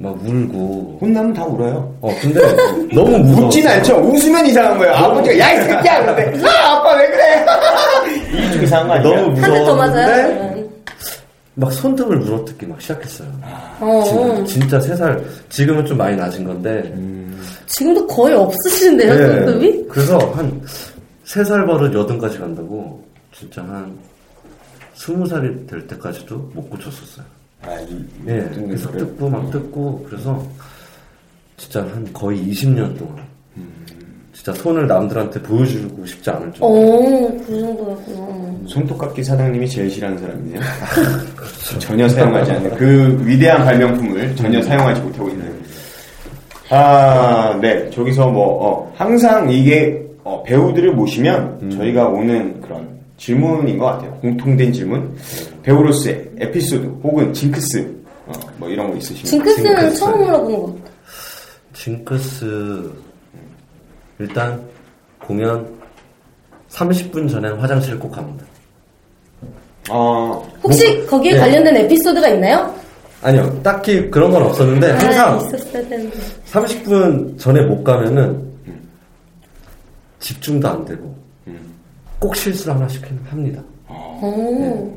막 0.02 0.16
울고. 0.24 0.98
혼나면 1.02 1.34
다 1.34 1.44
울어요. 1.44 1.94
어, 2.00 2.10
근데 2.22 2.40
너무 2.94 3.18
무서워. 3.20 3.46
웃진 3.46 3.68
않죠. 3.68 3.96
웃으면 3.98 4.46
이상한 4.46 4.78
거예요. 4.78 4.94
아버지가 4.94 5.38
야 5.38 5.52
이 5.52 5.64
새끼야 5.64 6.00
그런데 6.00 6.48
아 6.48 6.72
아빠 6.78 6.94
왜 6.96 7.06
그래? 7.10 7.46
이게 8.32 8.50
좀 8.52 8.62
이상한 8.64 8.88
거 8.88 8.94
아니야? 8.94 9.20
너무 9.20 9.36
한대더 9.40 9.76
맞아요? 9.76 9.92
무서웠는데, 10.32 10.70
막 11.54 11.72
손등을 11.72 12.16
물어뜯기 12.16 12.66
막 12.66 12.80
시작했어요. 12.80 13.28
어, 13.80 14.02
진- 14.46 14.46
진짜 14.60 14.80
세 14.80 14.96
살, 14.96 15.22
지금은 15.50 15.84
좀 15.84 15.98
많이 15.98 16.16
낮은 16.16 16.44
건데. 16.44 16.94
지금도 17.66 18.06
거의 18.06 18.34
없으신데요, 18.34 19.14
네. 19.14 19.44
손톱이? 19.44 19.86
그래서 19.88 20.18
한 20.34 20.60
세 21.26 21.44
살 21.44 21.64
버릇 21.66 21.94
여든까지 21.94 22.38
간다고 22.38 23.04
진짜 23.32 23.60
한 23.62 23.96
스무 24.94 25.26
살이 25.28 25.48
될 25.66 25.86
때까지도 25.86 26.34
못 26.54 26.68
고쳤었어요. 26.70 27.24
아, 27.62 27.78
이, 27.80 28.04
예, 28.26 28.32
무슨 28.40 28.68
계속. 28.70 28.96
듣고 28.96 29.28
막 29.28 29.50
듣고 29.50 30.06
그래서 30.08 30.42
진짜 31.56 31.80
한 31.82 32.06
거의 32.12 32.38
20년 32.48 32.98
동안 32.98 33.30
진짜 34.32 34.54
손을 34.54 34.86
남들한테 34.86 35.42
보여주고 35.42 36.06
싶지 36.06 36.30
않을 36.30 36.50
정도. 36.52 36.66
오, 36.66 37.28
그 37.46 37.60
정도였구나. 37.60 38.68
손톱깎이 38.68 39.22
사장님이 39.22 39.68
제일 39.68 39.90
싫어하는 39.90 40.18
사람이네요. 40.22 40.60
전혀 41.78 42.08
사용하지 42.08 42.52
않는 42.52 42.74
그 42.76 43.22
위대한 43.26 43.64
발명품을 43.66 44.34
전혀 44.36 44.62
사용하지 44.62 45.02
못하고 45.02 45.28
있는. 45.28 45.60
아, 46.70 47.58
네. 47.60 47.90
저기서 47.90 48.30
뭐 48.30 48.64
어, 48.64 48.92
항상 48.96 49.50
이게 49.50 50.02
어, 50.24 50.42
배우들을 50.42 50.94
모시면 50.94 51.72
저희가 51.76 52.08
오는 52.08 52.62
그런 52.62 52.89
질문인 53.20 53.76
것 53.76 53.84
같아요. 53.84 54.12
공통된 54.22 54.72
질문. 54.72 55.14
배우로서의 55.62 56.30
에피소드 56.38 56.86
혹은 57.04 57.30
징크스 57.34 57.94
어, 58.26 58.32
뭐 58.56 58.66
이런 58.68 58.90
거 58.90 58.96
있으시면. 58.96 59.24
징크스는 59.26 59.76
징크스. 59.78 60.00
처음 60.00 60.18
물어보는 60.24 60.58
것 60.62 60.66
같아. 60.84 60.90
징크스 61.74 62.90
일단 64.20 64.62
공연 65.18 65.68
30분 66.70 67.30
전에 67.30 67.50
화장실 67.50 67.98
꼭 67.98 68.10
갑니다. 68.10 68.44
어, 69.90 70.42
혹시 70.62 71.04
거기에 71.06 71.32
네. 71.34 71.38
관련된 71.38 71.76
에피소드가 71.76 72.28
있나요? 72.28 72.74
아니요, 73.22 73.60
딱히 73.62 74.08
그런 74.10 74.30
건 74.30 74.44
없었는데 74.44 74.92
아, 74.92 74.98
항상 74.98 75.36
있었어야 75.40 75.86
되는데. 75.88 76.16
30분 76.50 77.38
전에 77.38 77.60
못 77.66 77.84
가면은 77.84 78.50
집중도 80.20 80.68
안 80.68 80.84
되고 80.86 81.14
꼭 82.20 82.36
실수를 82.36 82.74
하나씩 82.76 83.02
합니다. 83.28 83.62
오. 83.88 84.96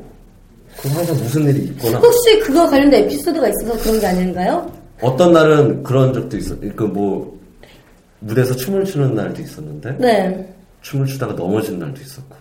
그럼 0.76 0.96
항상 0.96 1.16
무슨 1.16 1.42
일이 1.48 1.60
있거나 1.64 1.98
혹시 1.98 2.38
그거 2.40 2.68
관련된 2.68 3.04
에피소드가 3.04 3.48
있어서 3.48 3.82
그런 3.82 3.98
게 4.00 4.06
아닌가요? 4.06 4.70
어떤 5.00 5.32
날은 5.32 5.82
그런 5.82 6.12
적도 6.12 6.36
있어. 6.36 6.54
그뭐 6.76 7.34
무대에서 8.20 8.54
춤을 8.54 8.84
추는 8.84 9.14
날도 9.14 9.40
있었는데 9.40 9.96
네. 9.98 10.54
춤을 10.82 11.06
추다가 11.06 11.32
넘어진 11.34 11.78
날도 11.78 12.00
있었고. 12.00 12.36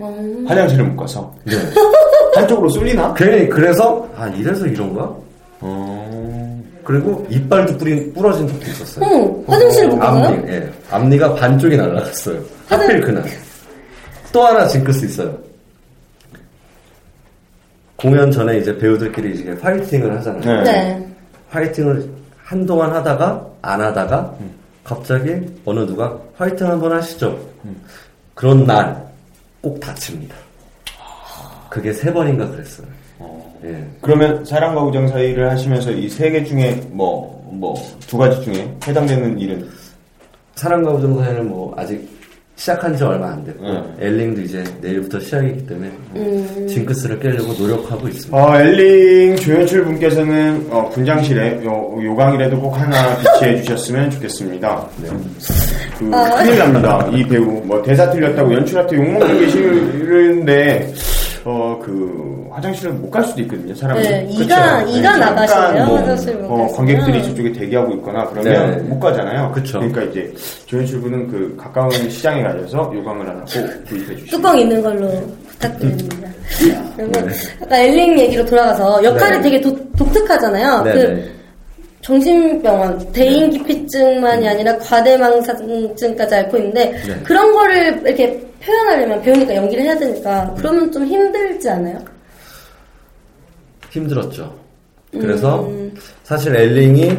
음. 0.00 0.44
화장실을 0.46 0.84
못 0.84 0.96
가서 0.96 1.34
네. 1.44 1.52
한쪽으로 2.34 2.68
쏠리나? 2.70 3.14
괜히 3.14 3.48
그래서 3.48 4.06
아 4.16 4.28
이래서 4.28 4.66
이런가? 4.66 5.14
어, 5.62 6.62
그리고 6.84 7.26
이빨도 7.30 7.76
뿌린 7.76 8.12
부러진 8.14 8.48
적도 8.48 8.66
있었어요. 8.70 9.04
응, 9.06 9.44
화장실을 9.46 9.88
못 9.88 9.98
가요? 9.98 10.24
앞니, 10.24 10.48
예. 10.52 10.70
앞니가 10.90 11.34
반쪽이 11.34 11.76
날라갔어요. 11.76 12.42
하필 12.68 13.00
그날. 13.00 13.24
또 14.32 14.44
하나 14.44 14.66
징크스 14.66 15.04
있어요. 15.06 15.36
공연 17.96 18.30
전에 18.30 18.58
이제 18.58 18.76
배우들끼리 18.76 19.40
이제 19.40 19.58
파이팅을 19.58 20.16
하잖아요. 20.18 20.62
네. 20.62 20.72
네. 20.72 21.08
파이팅을 21.50 22.08
한동안 22.42 22.92
하다가 22.92 23.46
안 23.62 23.80
하다가 23.80 24.34
갑자기 24.84 25.32
어느 25.64 25.80
누가 25.80 26.16
파이팅 26.36 26.66
한번 26.68 26.92
하시죠. 26.92 27.38
그런 28.34 28.64
날 28.64 29.10
꼭 29.62 29.78
다칩니다. 29.78 30.34
그게 31.68 31.92
세 31.92 32.10
번인가 32.10 32.48
그랬어요. 32.50 32.86
예. 33.62 33.86
그러면 34.00 34.42
사랑과 34.42 34.82
우정 34.82 35.06
사이를 35.08 35.50
하시면서 35.50 35.90
이 35.90 36.06
세 36.08 36.30
개 36.30 36.42
중에 36.42 36.80
뭐, 36.90 37.46
뭐, 37.52 37.74
두 38.06 38.16
가지 38.16 38.42
중에 38.42 38.74
해당되는 38.86 39.38
일은 39.38 39.68
사랑과 40.54 40.92
우정 40.92 41.22
사이는 41.22 41.46
뭐 41.46 41.74
아직 41.76 42.08
시작한 42.60 42.94
지 42.94 43.02
얼마 43.02 43.28
안 43.28 43.42
됐고 43.42 43.64
네. 43.64 43.82
엘링도 44.00 44.42
이제 44.42 44.62
내일부터 44.82 45.18
시작이기 45.18 45.66
때문에 45.66 45.90
음. 46.14 46.66
징크스를 46.68 47.18
깨려고 47.18 47.54
노력하고 47.54 48.06
있습니다. 48.06 48.36
어, 48.36 48.60
엘링 48.60 49.36
조연출 49.36 49.82
분께서는 49.86 50.66
어, 50.68 50.86
분장실에 50.90 51.64
요, 51.64 51.98
요강이라도 52.02 52.60
꼭 52.60 52.78
하나 52.78 53.16
비치해 53.16 53.62
주셨으면 53.62 54.10
좋겠습니다. 54.10 54.88
네. 55.02 55.08
그, 55.98 56.10
아. 56.14 56.34
큰일 56.34 56.58
납니다. 56.58 57.08
이 57.14 57.26
배우 57.26 57.46
뭐 57.64 57.82
대사 57.82 58.10
틀렸다고 58.10 58.52
연출한테 58.52 58.94
욕먹는 58.94 59.38
게 59.38 59.48
싫은데 59.48 60.92
어, 61.44 61.78
그 61.82 62.46
화장실을 62.50 62.92
못 62.92 63.10
갈 63.10 63.24
수도 63.24 63.40
있거든요. 63.42 63.74
사람이. 63.74 64.02
네, 64.02 64.24
그쵸? 64.26 64.42
이가- 64.44 64.88
이가 64.88 65.12
잠깐 65.12 65.20
나가시네요, 65.34 65.86
뭐, 65.86 65.96
화장실 65.98 66.34
못 66.36 66.50
어. 66.52 66.66
관객들이 66.76 67.22
저쪽에 67.24 67.52
대기하고 67.52 67.92
있거나 67.94 68.26
그러면 68.26 68.70
네. 68.76 68.82
못 68.84 69.00
가잖아요. 69.00 69.50
그쵸. 69.52 69.78
그러니까 69.78 70.02
이제 70.02 70.32
조연출 70.66 71.00
분은 71.00 71.28
그 71.28 71.56
가까운 71.56 71.90
시장에 72.10 72.42
가셔서 72.42 72.92
요강을 72.94 73.26
하나 73.28 73.40
꼭 73.40 73.84
구입해 73.88 74.16
주시고. 74.16 74.36
뚜껑 74.36 74.58
있는 74.58 74.82
걸로 74.82 75.08
부탁드립니다. 75.48 76.28
그러면 76.96 77.30
아까 77.62 77.78
엘링 77.78 78.18
얘기로 78.18 78.44
돌아가서 78.44 79.02
역할이 79.02 79.36
네. 79.38 79.42
되게 79.42 79.60
독, 79.60 79.96
독특하잖아요. 79.96 80.82
네, 80.82 80.92
그 80.92 80.98
네. 80.98 81.30
정신병원, 82.02 83.12
대인기피증만이 83.12 84.48
아니라 84.48 84.76
과대망상증까지 84.78 86.34
앓고 86.34 86.56
있는데 86.58 86.92
네. 87.06 87.14
그런 87.24 87.52
거를 87.52 88.00
이렇게 88.06 88.42
표현하려면 88.64 89.22
배우니까 89.22 89.54
연기를 89.56 89.84
해야 89.84 89.98
되니까 89.98 90.54
그러면 90.56 90.90
좀 90.92 91.04
힘들지 91.04 91.68
않아요? 91.70 91.98
힘들었죠. 93.90 94.54
그래서 95.12 95.68
사실 96.22 96.54
엘링이 96.54 97.18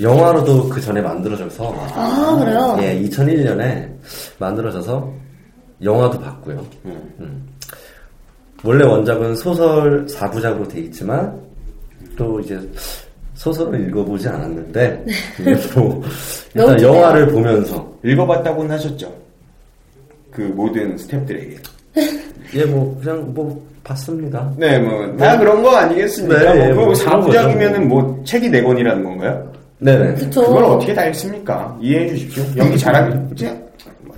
영화로도 0.00 0.68
그 0.68 0.80
전에 0.80 1.00
만들어져서 1.00 1.74
아 1.94 2.36
그래요? 2.40 2.76
예, 2.80 3.00
2001년에 3.02 3.88
만들어져서 4.38 5.12
영화도 5.82 6.18
봤고요. 6.20 6.66
음. 6.86 7.46
원래 8.64 8.84
원작은 8.84 9.36
소설 9.36 10.04
4부작으로 10.06 10.68
돼 10.68 10.80
있지만 10.80 11.38
또 12.16 12.40
이제 12.40 12.58
소설을 13.34 13.88
읽어보지 13.88 14.28
않았는데 14.28 15.04
너무 15.74 16.02
일단. 16.54 16.82
영화를 16.82 17.28
보면서 17.28 17.90
읽어봤다고는 18.04 18.70
하셨죠. 18.72 19.14
그 20.30 20.40
모든 20.42 20.96
스탭들에게. 20.96 21.56
예 22.54 22.64
뭐 22.64 22.98
그냥 23.02 23.32
뭐 23.32 23.64
봤습니다. 23.84 24.52
네, 24.56 24.78
뭐다 24.78 25.38
그런 25.38 25.62
거 25.62 25.76
아니겠습니까? 25.76 26.38
네, 26.54 26.72
뭐, 26.72 26.84
뭐그 26.86 26.94
그런 26.94 26.94
사부작이면은 26.94 27.88
뭐 27.88 28.22
책이 28.24 28.48
네 28.50 28.62
권이라는 28.62 29.02
건가요? 29.04 29.52
네네. 29.78 30.14
그쵸. 30.14 30.42
그걸 30.44 30.64
어떻게 30.64 30.92
다 30.94 31.06
읽습니까? 31.06 31.76
이해해 31.80 32.08
주십시오. 32.08 32.44
연기 32.56 32.76
이제 33.32 33.70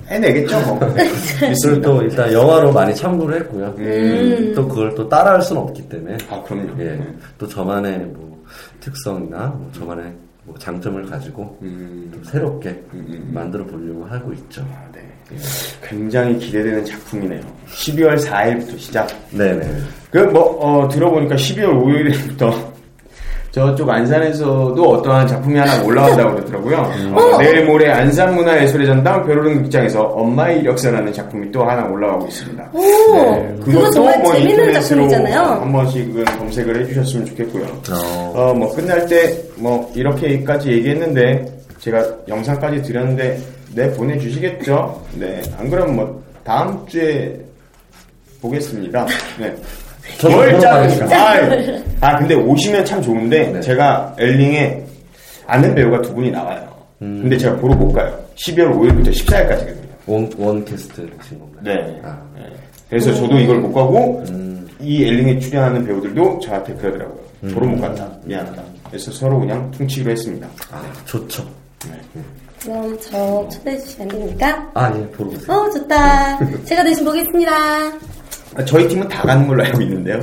해내겠죠, 0.08 0.60
뭐. 0.66 0.80
있습니다. 1.48 1.88
또 1.88 2.02
일단 2.02 2.32
영화로 2.32 2.72
많이 2.72 2.94
참고를 2.94 3.40
했고요. 3.40 3.74
음. 3.78 4.52
또 4.54 4.66
그걸 4.66 4.94
또 4.94 5.08
따라할 5.08 5.40
수는 5.42 5.62
없기 5.62 5.88
때문에 5.88 6.16
아, 6.28 6.42
그럼요. 6.42 6.82
예, 6.82 7.00
또 7.38 7.46
저만의 7.46 7.98
뭐 7.98 8.42
특성이나 8.80 9.46
뭐 9.56 9.70
저만의 9.72 10.12
뭐 10.44 10.56
장점을 10.58 11.02
가지고 11.06 11.56
음. 11.62 12.10
좀 12.12 12.24
새롭게 12.24 12.70
음, 12.94 13.06
음. 13.08 13.30
만들어 13.32 13.64
보려고 13.64 14.04
하고 14.06 14.32
있죠. 14.32 14.62
아, 14.62 14.84
네. 14.92 15.00
굉장히 15.82 16.38
기대되는 16.38 16.84
작품이네요. 16.84 17.40
12월 17.70 18.18
4일부터 18.18 18.78
시작. 18.78 19.08
네네. 19.30 19.66
그, 20.10 20.18
뭐, 20.18 20.42
어, 20.60 20.88
들어보니까 20.88 21.34
12월 21.36 21.82
5일부터 21.82 22.72
저쪽 23.52 23.90
안산에서도 23.90 24.82
어떠한 24.82 25.26
작품이 25.26 25.58
하나 25.58 25.82
올라간다고 25.84 26.36
그러더라고요. 26.36 26.90
어, 27.14 27.38
내일 27.38 27.66
모레 27.66 27.90
안산문화예술의 27.90 28.86
전당 28.86 29.26
벼르른 29.26 29.62
극장에서 29.62 30.00
엄마의 30.00 30.60
이력서라는 30.60 31.12
작품이 31.12 31.52
또 31.52 31.62
하나 31.62 31.84
올라가고 31.86 32.26
있습니다. 32.28 32.70
오, 32.72 32.80
네, 32.80 33.54
그거 33.62 33.90
정말 33.90 34.18
뭐 34.20 34.32
재밌는 34.32 34.72
작품이잖아요. 34.72 35.38
한 35.38 35.70
번씩은 35.70 36.24
검색을 36.24 36.80
해주셨으면 36.80 37.26
좋겠고요. 37.26 37.64
어, 37.90 38.32
어, 38.34 38.54
뭐, 38.54 38.74
끝날 38.74 39.06
때, 39.06 39.38
뭐, 39.56 39.90
이렇게까지 39.94 40.70
얘기했는데, 40.72 41.44
제가 41.78 42.02
영상까지 42.28 42.80
드렸는데, 42.80 43.38
네, 43.74 43.90
보내주시겠죠? 43.92 45.02
네. 45.14 45.42
안 45.56 45.70
그러면 45.70 45.96
뭐, 45.96 46.22
다음 46.44 46.86
주에 46.86 47.38
보겠습니다. 48.40 49.06
네. 49.38 49.54
뭘 50.28 50.60
자르니까. 50.60 51.06
아, 51.06 51.38
아, 52.00 52.18
근데 52.18 52.34
오시면 52.34 52.84
참 52.84 53.00
좋은데, 53.00 53.52
네. 53.52 53.60
제가 53.60 54.14
엘링에 54.18 54.84
아는 55.46 55.74
배우가 55.74 56.02
두 56.02 56.14
분이 56.14 56.30
나와요. 56.30 56.68
음. 57.00 57.20
근데 57.22 57.36
제가 57.38 57.56
보러 57.56 57.74
못 57.74 57.92
가요. 57.92 58.18
12월 58.36 58.72
5일부터 58.72 59.10
14일까지거든요. 59.10 59.82
원, 60.06 60.30
원 60.36 60.64
캐스트 60.64 61.08
하신 61.16 61.38
건가요? 61.38 61.62
네. 61.62 62.00
아, 62.02 62.20
네. 62.36 62.42
그래서 62.90 63.14
저도 63.14 63.38
이걸 63.38 63.60
못 63.60 63.72
가고, 63.72 64.22
음, 64.28 64.68
이 64.80 65.04
엘링에 65.04 65.38
출연하는 65.38 65.86
배우들도 65.86 66.40
저한테 66.40 66.74
그러더라고요. 66.74 67.22
보러 67.54 67.66
못 67.66 67.80
갔다. 67.80 68.08
미안하다. 68.24 68.62
그래서 68.88 69.10
서로 69.10 69.40
그냥 69.40 69.70
퉁치기로 69.70 70.10
했습니다. 70.10 70.48
아, 70.70 70.82
좋죠. 71.04 71.44
그럼 72.62 72.98
저 73.00 73.48
초대해 73.50 73.78
주시면 73.78 74.10
안 74.10 74.18
됩니까? 74.18 74.70
아, 74.74 74.92
예, 74.96 75.06
보러 75.08 75.30
오세요. 75.30 75.56
어, 75.56 75.70
좋다. 75.70 76.38
제가 76.64 76.84
대신 76.84 77.04
보겠습니다. 77.04 77.52
아, 78.54 78.64
저희 78.64 78.86
팀은 78.88 79.08
다 79.08 79.22
가는 79.22 79.46
걸로 79.46 79.64
알고 79.64 79.80
있는데요. 79.82 80.20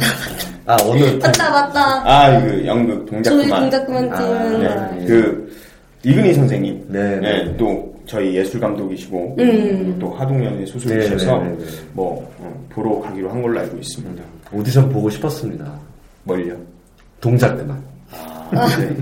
아, 0.66 0.78
오늘 0.86 1.18
맞다, 1.18 1.50
맞다. 1.50 1.82
아, 2.06 2.42
그 2.42 2.66
연극 2.66 3.06
동작 3.06 3.30
저희 3.32 3.44
그만. 3.46 3.62
동작 3.62 3.86
그만 3.86 4.14
아, 4.14 4.18
팀은. 4.18 5.00
네. 5.00 5.06
그 5.06 5.54
이근희 6.04 6.34
선생님. 6.34 6.86
네. 6.90 7.56
또 7.58 7.94
저희 8.06 8.36
예술 8.36 8.60
감독이시고 8.60 9.36
음. 9.40 9.98
또 10.00 10.12
하동연의 10.14 10.66
소설이셔서 10.68 11.38
네, 11.40 11.44
네, 11.50 11.58
네, 11.58 11.66
네. 11.66 11.72
뭐 11.94 12.32
어, 12.40 12.66
보러 12.70 13.00
가기로 13.02 13.30
한 13.30 13.42
걸로 13.42 13.60
알고 13.60 13.78
있습니다. 13.78 14.24
오디션 14.52 14.90
보고 14.90 15.10
싶었습니다. 15.10 15.72
멀려. 16.24 16.54
동작 17.20 17.56
그만. 17.58 17.84
아, 18.12 18.68
네. 18.80 18.96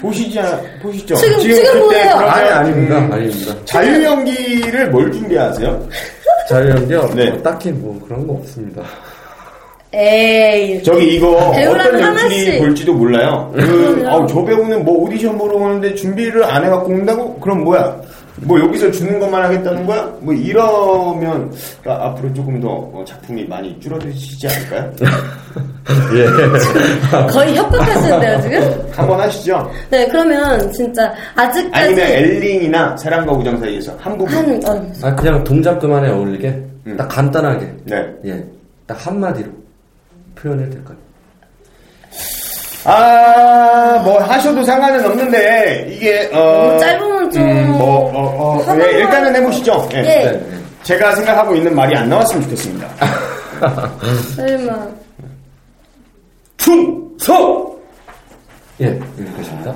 보시지 0.00 0.38
않- 0.40 0.60
보시죠. 0.82 1.14
지금- 1.16 1.40
지금 1.40 1.56
그때 1.62 1.80
보세요. 1.80 2.14
아니, 2.16 2.48
아닙니다. 2.50 2.98
음, 2.98 3.12
아닙니다. 3.12 3.54
자유 3.64 4.02
연기를 4.04 4.90
뭘 4.90 5.10
준비하세요? 5.12 5.88
자유 6.48 6.70
연기요? 6.70 7.10
네. 7.14 7.30
뭐 7.30 7.42
딱히 7.42 7.70
뭐 7.70 8.00
그런 8.06 8.26
거 8.26 8.34
없습니다. 8.34 8.82
에이. 9.94 10.82
저기 10.82 11.16
이거 11.16 11.32
어떤 11.50 12.00
연출이. 12.00 12.58
볼지도 12.58 12.94
몰라요. 12.94 13.52
그, 13.54 14.02
어, 14.08 14.26
저 14.26 14.42
배우는 14.42 14.84
뭐 14.86 15.04
오디션 15.04 15.36
보러 15.36 15.56
오는데 15.56 15.94
준비를 15.94 16.42
안 16.44 16.64
해갖고 16.64 16.90
온다고? 16.90 17.38
그럼 17.38 17.62
뭐야? 17.64 18.00
뭐 18.40 18.58
여기서 18.58 18.90
주는 18.90 19.20
것만 19.20 19.42
하겠다는 19.44 19.86
거야? 19.86 20.10
뭐 20.20 20.32
이러면 20.32 21.52
아, 21.84 22.08
앞으로 22.08 22.32
조금 22.32 22.60
더 22.60 22.68
어, 22.68 23.04
작품이 23.06 23.44
많이 23.46 23.78
줄어드시지 23.78 24.48
않을까요? 24.48 24.92
예. 26.16 27.26
거의 27.30 27.54
협박하시는데요, 27.56 28.40
지금? 28.40 28.90
한번 28.92 29.20
하시죠. 29.20 29.70
네, 29.90 30.06
그러면 30.08 30.72
진짜 30.72 31.12
아직까지. 31.34 31.70
아니면 31.72 32.06
엘링이나 32.06 32.96
사랑과 32.96 33.32
우정 33.32 33.58
사이에서 33.60 33.94
한 33.98 34.16
부분. 34.16 34.34
한, 34.34 34.60
어, 34.66 34.92
아, 35.02 35.14
그냥 35.14 35.44
동작 35.44 35.78
그만에 35.78 36.08
어울리게 36.10 36.48
음. 36.86 36.96
딱 36.96 37.08
간단하게 37.08 37.74
네. 37.84 38.14
예, 38.24 38.44
딱 38.86 39.06
한마디로 39.06 39.50
표현해도 40.36 40.70
될까요? 40.72 40.96
아, 42.84 44.00
뭐 44.04 44.18
하셔도 44.20 44.62
상관은 44.64 45.04
없는데 45.04 45.86
이게 45.90 46.28
어 46.32 46.66
너무 46.68 46.80
짧으면 46.80 47.30
좀 47.30 47.42
음, 47.42 47.72
뭐 47.78 48.10
어, 48.12 48.60
어, 48.66 48.78
예, 48.80 48.98
일단은 49.00 49.36
해보시죠. 49.36 49.88
예. 49.94 49.98
예. 49.98 50.02
네, 50.02 50.32
네. 50.32 50.58
제가 50.82 51.14
생각하고 51.14 51.54
있는 51.54 51.74
말이 51.74 51.96
안 51.96 52.08
나왔으면 52.08 52.42
좋겠습니다. 52.42 52.88
설마. 54.36 54.86
충성! 56.56 57.72
예, 58.80 58.86
여기까지입니다. 58.86 59.70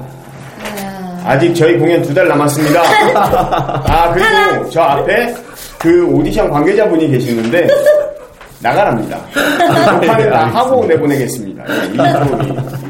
아, 0.85 1.23
아직 1.27 1.55
저희 1.55 1.79
공연 1.79 2.03
두 2.03 2.13
달 2.13 2.27
남았습니다. 2.29 2.81
아, 3.87 4.13
그리고 4.13 4.71
저 4.71 4.81
앞에 4.83 5.35
그 5.79 6.07
오디션 6.07 6.51
관계자분이 6.51 7.09
계시는데, 7.11 7.69
나가랍니다. 8.61 9.21
녹화는 10.01 10.31
다 10.31 10.47
하고 10.47 10.85
내보내겠습니다. 10.87 11.65
예, 11.69 11.93
이 11.93 11.97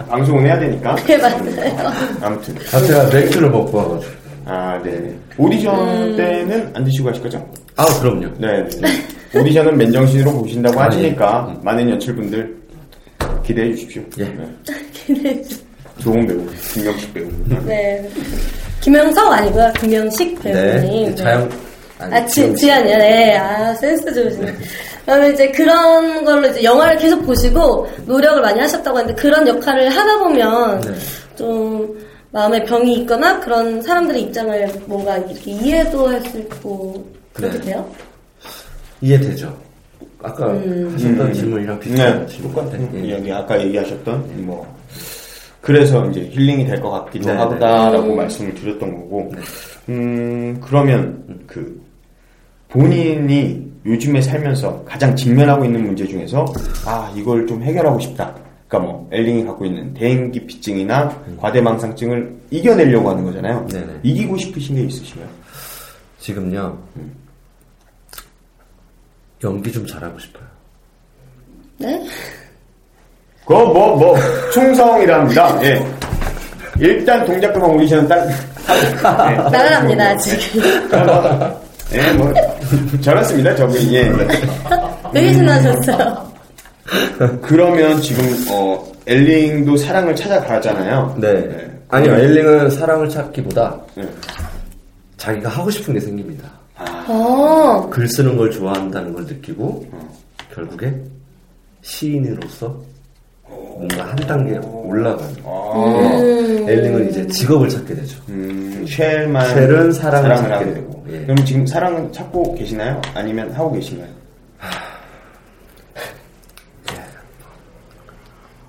방송은 0.08 0.46
해야 0.46 0.58
되니까. 0.58 0.94
네, 0.96 1.16
맞아요. 1.18 1.92
아무튼. 2.20 2.54
아, 2.72 2.80
제가 2.80 3.04
맥주를 3.10 3.50
먹고 3.50 3.76
와가지고. 3.76 4.12
아, 4.46 4.80
네. 4.84 5.14
오디션 5.36 5.74
음. 5.88 6.16
때는 6.16 6.70
안 6.74 6.84
드시고 6.84 7.08
하실 7.08 7.22
거죠? 7.22 7.44
아, 7.76 7.84
그럼요. 8.00 8.28
네. 8.38 8.64
네. 8.80 9.38
오디션은 9.40 9.76
맨정신으로 9.76 10.32
보신다고 10.32 10.80
아, 10.80 10.84
하시니까, 10.86 11.52
예. 11.52 11.60
많은 11.64 11.90
연출분들 11.90 12.56
기대해 13.44 13.74
주십시오. 13.74 14.02
예. 14.18 14.24
네. 14.24 14.46
기대해 14.92 15.42
좋은 15.98 16.26
배우, 16.26 16.46
김명식 16.72 17.12
배우. 17.14 17.26
네. 17.64 18.08
김영석 18.80 19.32
아니고요. 19.32 19.72
김영식 19.80 20.40
배우님. 20.42 21.08
네. 21.08 21.14
자영, 21.16 21.48
아니, 21.98 22.14
아, 22.14 22.26
지. 22.26 22.54
지안이요? 22.54 22.98
네. 22.98 23.36
아, 23.36 23.74
센스 23.74 24.14
좋으시네. 24.14 24.54
그러면 25.06 25.32
이제 25.32 25.50
그런 25.52 26.24
걸로 26.24 26.48
이제 26.48 26.64
영화를 26.64 26.98
계속 26.98 27.24
보시고 27.24 27.86
노력을 28.06 28.42
많이 28.42 28.58
하셨다고 28.58 28.98
하는데 28.98 29.14
그런 29.14 29.46
역할을 29.46 29.88
하다 29.88 30.18
보면 30.18 30.80
네. 30.80 30.90
좀 31.36 31.96
마음에 32.32 32.62
병이 32.64 32.92
있거나 33.02 33.38
그런 33.40 33.80
사람들의 33.80 34.20
입장을 34.22 34.68
뭔가 34.86 35.16
이렇게 35.18 35.52
이해도 35.52 36.08
할 36.08 36.20
수 36.24 36.38
있고 36.38 37.06
그렇게 37.32 37.58
네. 37.58 37.64
돼요? 37.66 37.88
이해되죠? 39.00 39.56
아까 40.22 40.48
음. 40.48 40.90
하셨던 40.94 41.20
음. 41.28 41.32
질문이랑 41.32 41.78
비슷한 41.78 42.26
네, 42.26 42.32
질문. 42.34 42.52
똑같아요. 42.52 42.88
예. 42.94 43.10
여기 43.12 43.32
아까 43.32 43.62
얘기하셨던 43.62 44.44
뭐 44.44 44.66
그래서 45.60 46.04
이제 46.10 46.20
힐링이 46.32 46.66
될 46.66 46.80
것 46.80 46.90
같기도 46.90 47.28
네, 47.30 47.36
하다라고 47.36 48.08
네. 48.08 48.14
말씀을 48.14 48.54
드렸던 48.54 48.92
거고, 48.92 49.32
음 49.88 50.60
그러면 50.60 51.40
그 51.46 51.80
본인이 52.68 53.65
요즘에 53.86 54.20
살면서 54.20 54.84
가장 54.84 55.14
직면하고 55.14 55.64
있는 55.64 55.84
문제 55.84 56.06
중에서 56.06 56.44
아 56.84 57.12
이걸 57.14 57.46
좀 57.46 57.62
해결하고 57.62 57.98
싶다. 58.00 58.34
그러니까 58.68 58.90
뭐 58.92 59.08
엘링이 59.12 59.44
갖고 59.44 59.64
있는 59.64 59.94
대인기피증이나 59.94 61.22
과대망상증을 61.40 62.36
이겨내려고 62.50 63.10
하는 63.10 63.24
거잖아요. 63.24 63.58
음. 63.58 63.68
네네. 63.68 64.00
이기고 64.02 64.36
싶으신 64.36 64.74
게 64.74 64.82
있으신가요? 64.82 65.28
지금요, 66.18 66.76
연기 69.44 69.70
좀 69.70 69.86
잘하고 69.86 70.18
싶어요. 70.18 70.44
네? 71.78 72.04
그거 73.42 73.64
뭐, 73.66 73.96
뭐, 73.96 74.16
충성이랍니다. 74.52 75.62
예. 75.62 75.86
일단 76.80 77.24
동작금방 77.24 77.70
오디션 77.76 78.08
딱 78.08 78.26
네. 78.26 79.36
나갑니다, 79.36 80.16
지금. 80.16 80.62
예, 81.92 82.12
뭐 82.14 82.32
저렇습니다. 83.00 83.54
저분이 83.54 83.94
예. 83.94 84.12
되게 85.12 85.32
신나셨어요. 85.34 86.32
그러면 87.42 88.00
지금 88.00 88.24
어 88.50 88.92
엘링도 89.06 89.76
사랑을 89.76 90.14
찾아가잖아요. 90.14 91.16
네. 91.20 91.72
아니요, 91.88 92.14
엘링은 92.14 92.70
사랑을 92.70 93.08
찾기보다 93.08 93.80
네. 93.94 94.08
자기가 95.16 95.48
하고 95.48 95.70
싶은 95.70 95.94
게 95.94 96.00
생깁니다. 96.00 96.50
어, 97.08 97.88
글 97.90 98.08
쓰는 98.08 98.36
걸 98.36 98.50
좋아한다는 98.50 99.14
걸 99.14 99.24
느끼고 99.24 99.86
결국에 100.52 100.94
시인으로서 101.82 102.76
뭔가 103.78 104.04
한 104.08 104.16
단계 104.16 104.56
올라가는 104.58 105.34
아, 105.44 106.10
엘링은 106.66 107.10
이제 107.10 107.26
직업을 107.26 107.68
찾게 107.68 107.94
되죠. 107.94 108.18
음, 108.28 108.84
쉘만 108.88 109.48
쉘은 109.54 109.92
사랑을 109.92 110.36
찾게 110.36 110.52
하게 110.52 110.64
되고, 110.74 110.74
되고. 110.74 111.04
예. 111.10 111.20
그럼 111.26 111.36
지금 111.44 111.66
사랑은 111.66 112.10
찾고 112.12 112.54
계시나요? 112.54 113.00
아니면 113.14 113.50
하고 113.52 113.72
계신가요? 113.72 114.08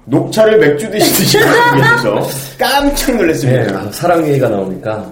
녹차를 0.06 0.58
맥주 0.60 0.90
드시듯이 0.90 1.38
계셔서 1.76 2.28
깜짝 2.58 3.12
네, 3.12 3.18
놀랐습니다. 3.18 3.80
아, 3.80 3.92
사랑 3.92 4.26
얘기가 4.28 4.48
나오니까 4.50 5.12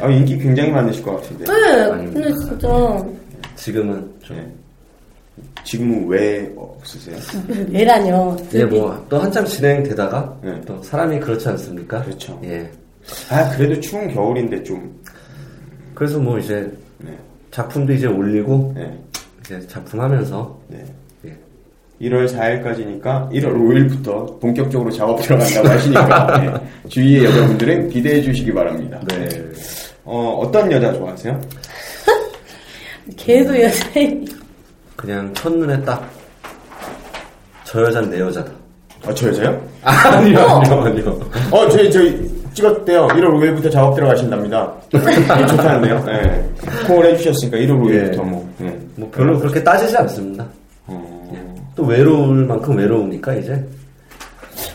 아, 0.00 0.08
인기 0.08 0.38
굉장히 0.38 0.70
많으실 0.70 1.02
것 1.02 1.16
같은데. 1.20 1.44
네, 1.44 1.82
아닙니다. 1.90 2.20
근데 2.20 2.32
진짜, 2.40 2.68
지금은 3.56 4.10
좀 4.22 4.36
네. 4.36 4.46
지금은 5.64 6.08
왜 6.08 6.52
없으세요? 6.56 7.16
왜라뇨. 7.70 8.36
이제 8.48 8.64
뭐또 8.64 9.18
한참 9.18 9.44
진행되다가 9.44 10.38
네. 10.42 10.60
또 10.66 10.82
사람이 10.82 11.20
그렇지 11.20 11.48
않습니까? 11.48 12.02
그렇죠. 12.02 12.38
예. 12.44 12.70
아, 13.30 13.48
그래도 13.56 13.80
추운 13.80 14.12
겨울인데 14.12 14.62
좀. 14.62 15.00
그래서 15.94 16.18
뭐 16.18 16.38
이제 16.38 16.70
네. 16.98 17.16
작품도 17.50 17.92
이제 17.92 18.06
올리고 18.06 18.72
네. 18.74 18.98
이제 19.40 19.60
작품하면서 19.66 20.60
네. 20.68 20.84
예. 21.26 21.36
1월 22.00 22.28
4일까지니까 22.28 23.30
1월 23.30 23.54
5일부터 23.54 24.40
본격적으로 24.40 24.90
작업 24.90 25.20
들어간다고 25.22 25.68
하시니까 25.68 26.40
네. 26.40 26.88
주위의 26.88 27.24
여자분들은 27.24 27.88
기대해 27.90 28.22
주시기 28.22 28.52
바랍니다. 28.52 29.00
네. 29.08 29.28
어, 30.04 30.40
어떤 30.42 30.70
여자 30.72 30.92
좋아하세요? 30.92 31.40
걔도 33.16 33.60
여자애. 33.62 34.20
그냥 35.02 35.34
첫눈에 35.34 35.82
딱 35.82 36.22
저 37.72 37.80
여자는 37.84 38.10
내 38.10 38.20
여자다. 38.20 38.52
어, 39.06 39.14
저 39.14 39.28
여자요? 39.28 39.58
아 39.82 40.20
니요, 40.20 40.40
아니요, 40.40 40.82
아니요. 40.82 41.20
어, 41.50 41.66
저희, 41.70 41.90
저희 41.90 42.30
찍었대요. 42.52 43.08
1월 43.08 43.32
5일부터 43.32 43.72
작업 43.72 43.94
들어가신답니다. 43.94 44.74
네, 44.92 45.46
좋다는데요. 45.46 46.04
네. 46.04 46.50
콜 46.86 47.06
해주셨으니까 47.06 47.56
1월 47.56 47.80
5일부터 47.82 48.12
예. 48.12 48.16
뭐. 48.18 48.54
네. 48.58 48.78
뭐 48.96 49.10
별로 49.10 49.38
그렇게 49.38 49.64
따지지 49.64 49.96
않습니다. 49.96 50.46
어, 50.86 51.72
또 51.74 51.84
외로울 51.84 52.44
만큼 52.44 52.76
외로우니까 52.76 53.36
이제 53.36 53.66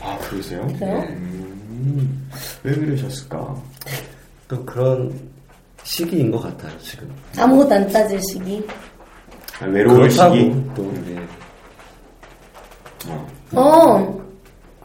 아, 0.01 0.17
그러세요? 0.27 0.65
그래요? 0.79 0.97
음, 1.09 2.27
왜 2.63 2.73
그러셨을까? 2.73 3.55
또 4.47 4.65
그런 4.65 5.13
시기인 5.83 6.31
것 6.31 6.41
같아요 6.41 6.71
지금. 6.81 7.07
아무것도 7.37 7.75
안 7.75 7.87
따질 7.89 8.19
시기. 8.23 8.65
아, 9.61 9.65
외로울 9.65 10.09
시기? 10.11 10.53
또 10.75 10.91
이제 11.01 11.17
어. 13.09 13.27
어, 13.53 14.21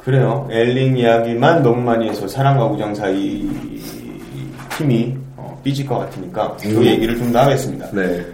그래요. 0.04 0.48
엘링 0.50 0.96
이야기만 0.96 1.62
너무 1.62 1.80
많이 1.82 2.08
해서 2.08 2.26
사랑과 2.28 2.66
우정 2.66 2.94
사이 2.94 3.48
힘이 4.78 5.16
어, 5.36 5.58
삐질 5.62 5.86
것 5.86 5.98
같으니까 5.98 6.56
그 6.60 6.84
얘기를 6.86 7.16
좀 7.18 7.32
더 7.32 7.40
하겠습니다. 7.40 7.88
네. 7.92 8.24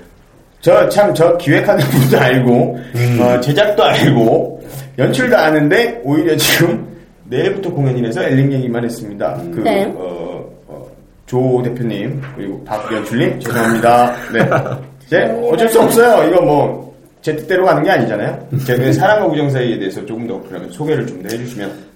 저 0.60 0.88
참 0.88 1.14
저 1.14 1.36
기획하는 1.36 1.84
분도 1.86 2.18
알고 2.18 2.78
어, 3.20 3.40
제작도 3.40 3.82
알고 3.84 4.62
연출도 4.98 5.36
아는데 5.36 6.00
오히려 6.04 6.36
지금 6.36 6.86
내일부터 7.24 7.70
공연이라서 7.70 8.22
엘링 8.24 8.52
얘기만 8.52 8.84
했습니다. 8.84 9.34
그 9.54 9.60
네. 9.60 9.84
어, 9.96 10.44
어, 10.66 10.86
조 11.26 11.62
대표님 11.62 12.20
그리고 12.36 12.64
박 12.64 12.90
연출님 12.92 13.38
죄송합니다. 13.40 14.14
네. 14.32 14.40
이제 15.08 15.24
어쩔 15.50 15.68
수 15.68 15.80
없어요. 15.80 16.28
이거 16.30 16.40
뭐 16.42 16.88
제 17.20 17.34
뜻대로 17.34 17.64
가는 17.64 17.82
게 17.82 17.90
아니잖아요. 17.90 18.48
제가 18.64 18.92
사랑과 18.92 19.26
우정 19.26 19.50
사이에 19.50 19.78
대해서 19.78 20.04
조금 20.06 20.26
더 20.26 20.40
그러면 20.42 20.70
소개를 20.70 21.06
좀 21.06 21.22
더 21.22 21.28
해주시면. 21.28 21.88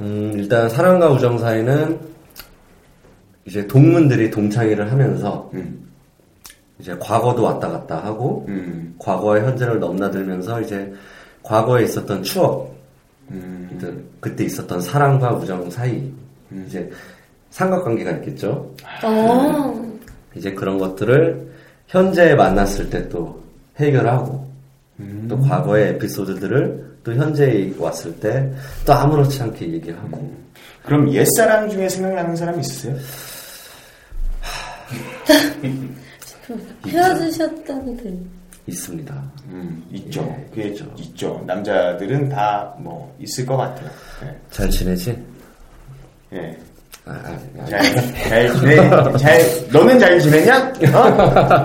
음, 0.00 0.32
일단 0.36 0.68
사랑과 0.68 1.10
우정 1.10 1.38
사이는 1.38 1.98
이제 3.46 3.66
동문들이 3.66 4.30
동창회를 4.30 4.92
하면서 4.92 5.50
음, 5.54 5.88
이제 6.78 6.94
과거도 7.00 7.42
왔다 7.42 7.68
갔다 7.70 7.96
하고 8.04 8.44
음, 8.48 8.94
과거와 8.98 9.40
현재를 9.40 9.80
넘나들면서 9.80 10.60
이제 10.60 10.92
과거에 11.42 11.84
있었던 11.84 12.22
추억, 12.22 12.72
음, 13.30 14.06
그때 14.20 14.44
있었던 14.44 14.80
사랑과 14.80 15.32
우정 15.32 15.68
사이 15.70 16.12
이제 16.66 16.88
삼각관계가 17.50 18.10
있겠죠. 18.18 18.70
어, 19.02 19.90
이제 20.36 20.52
그런 20.52 20.78
것들을 20.78 21.48
현재에 21.88 22.34
만났을 22.34 22.88
때 22.90 23.08
또 23.08 23.42
해결하고 23.78 24.46
또 25.28 25.38
과거의 25.40 25.90
에피소드들을 25.90 26.98
또 27.04 27.14
현재에 27.14 27.72
왔을 27.78 28.14
때 28.20 28.52
또 28.84 28.92
아무렇지 28.92 29.42
않게 29.42 29.72
얘기하고 29.74 30.34
그럼 30.84 31.12
옛사랑 31.12 31.68
중에 31.70 31.88
생각나는 31.88 32.34
사람 32.36 32.58
있으세요? 32.60 32.96
헤어지셨다는데. 36.86 38.18
있습니다. 38.66 39.14
음, 39.48 39.82
있죠. 39.92 40.22
예, 40.38 40.46
그게 40.50 40.68
있죠. 40.68 40.84
있죠. 40.98 41.42
남자들은 41.46 42.28
다 42.28 42.74
뭐 42.78 43.14
있을 43.18 43.44
것 43.46 43.56
같아요. 43.56 43.90
잘 44.50 44.68
지내지? 44.70 45.16
예. 46.32 46.56
예. 47.08 47.10
아, 47.10 47.20
아, 47.24 47.62
아, 47.62 47.66
잘, 47.66 48.28
잘 48.28 48.54
지내? 48.54 48.76
잘, 49.18 49.40
너는 49.72 49.98
잘 49.98 50.20
지내냐? 50.20 50.72
어? 50.94 51.10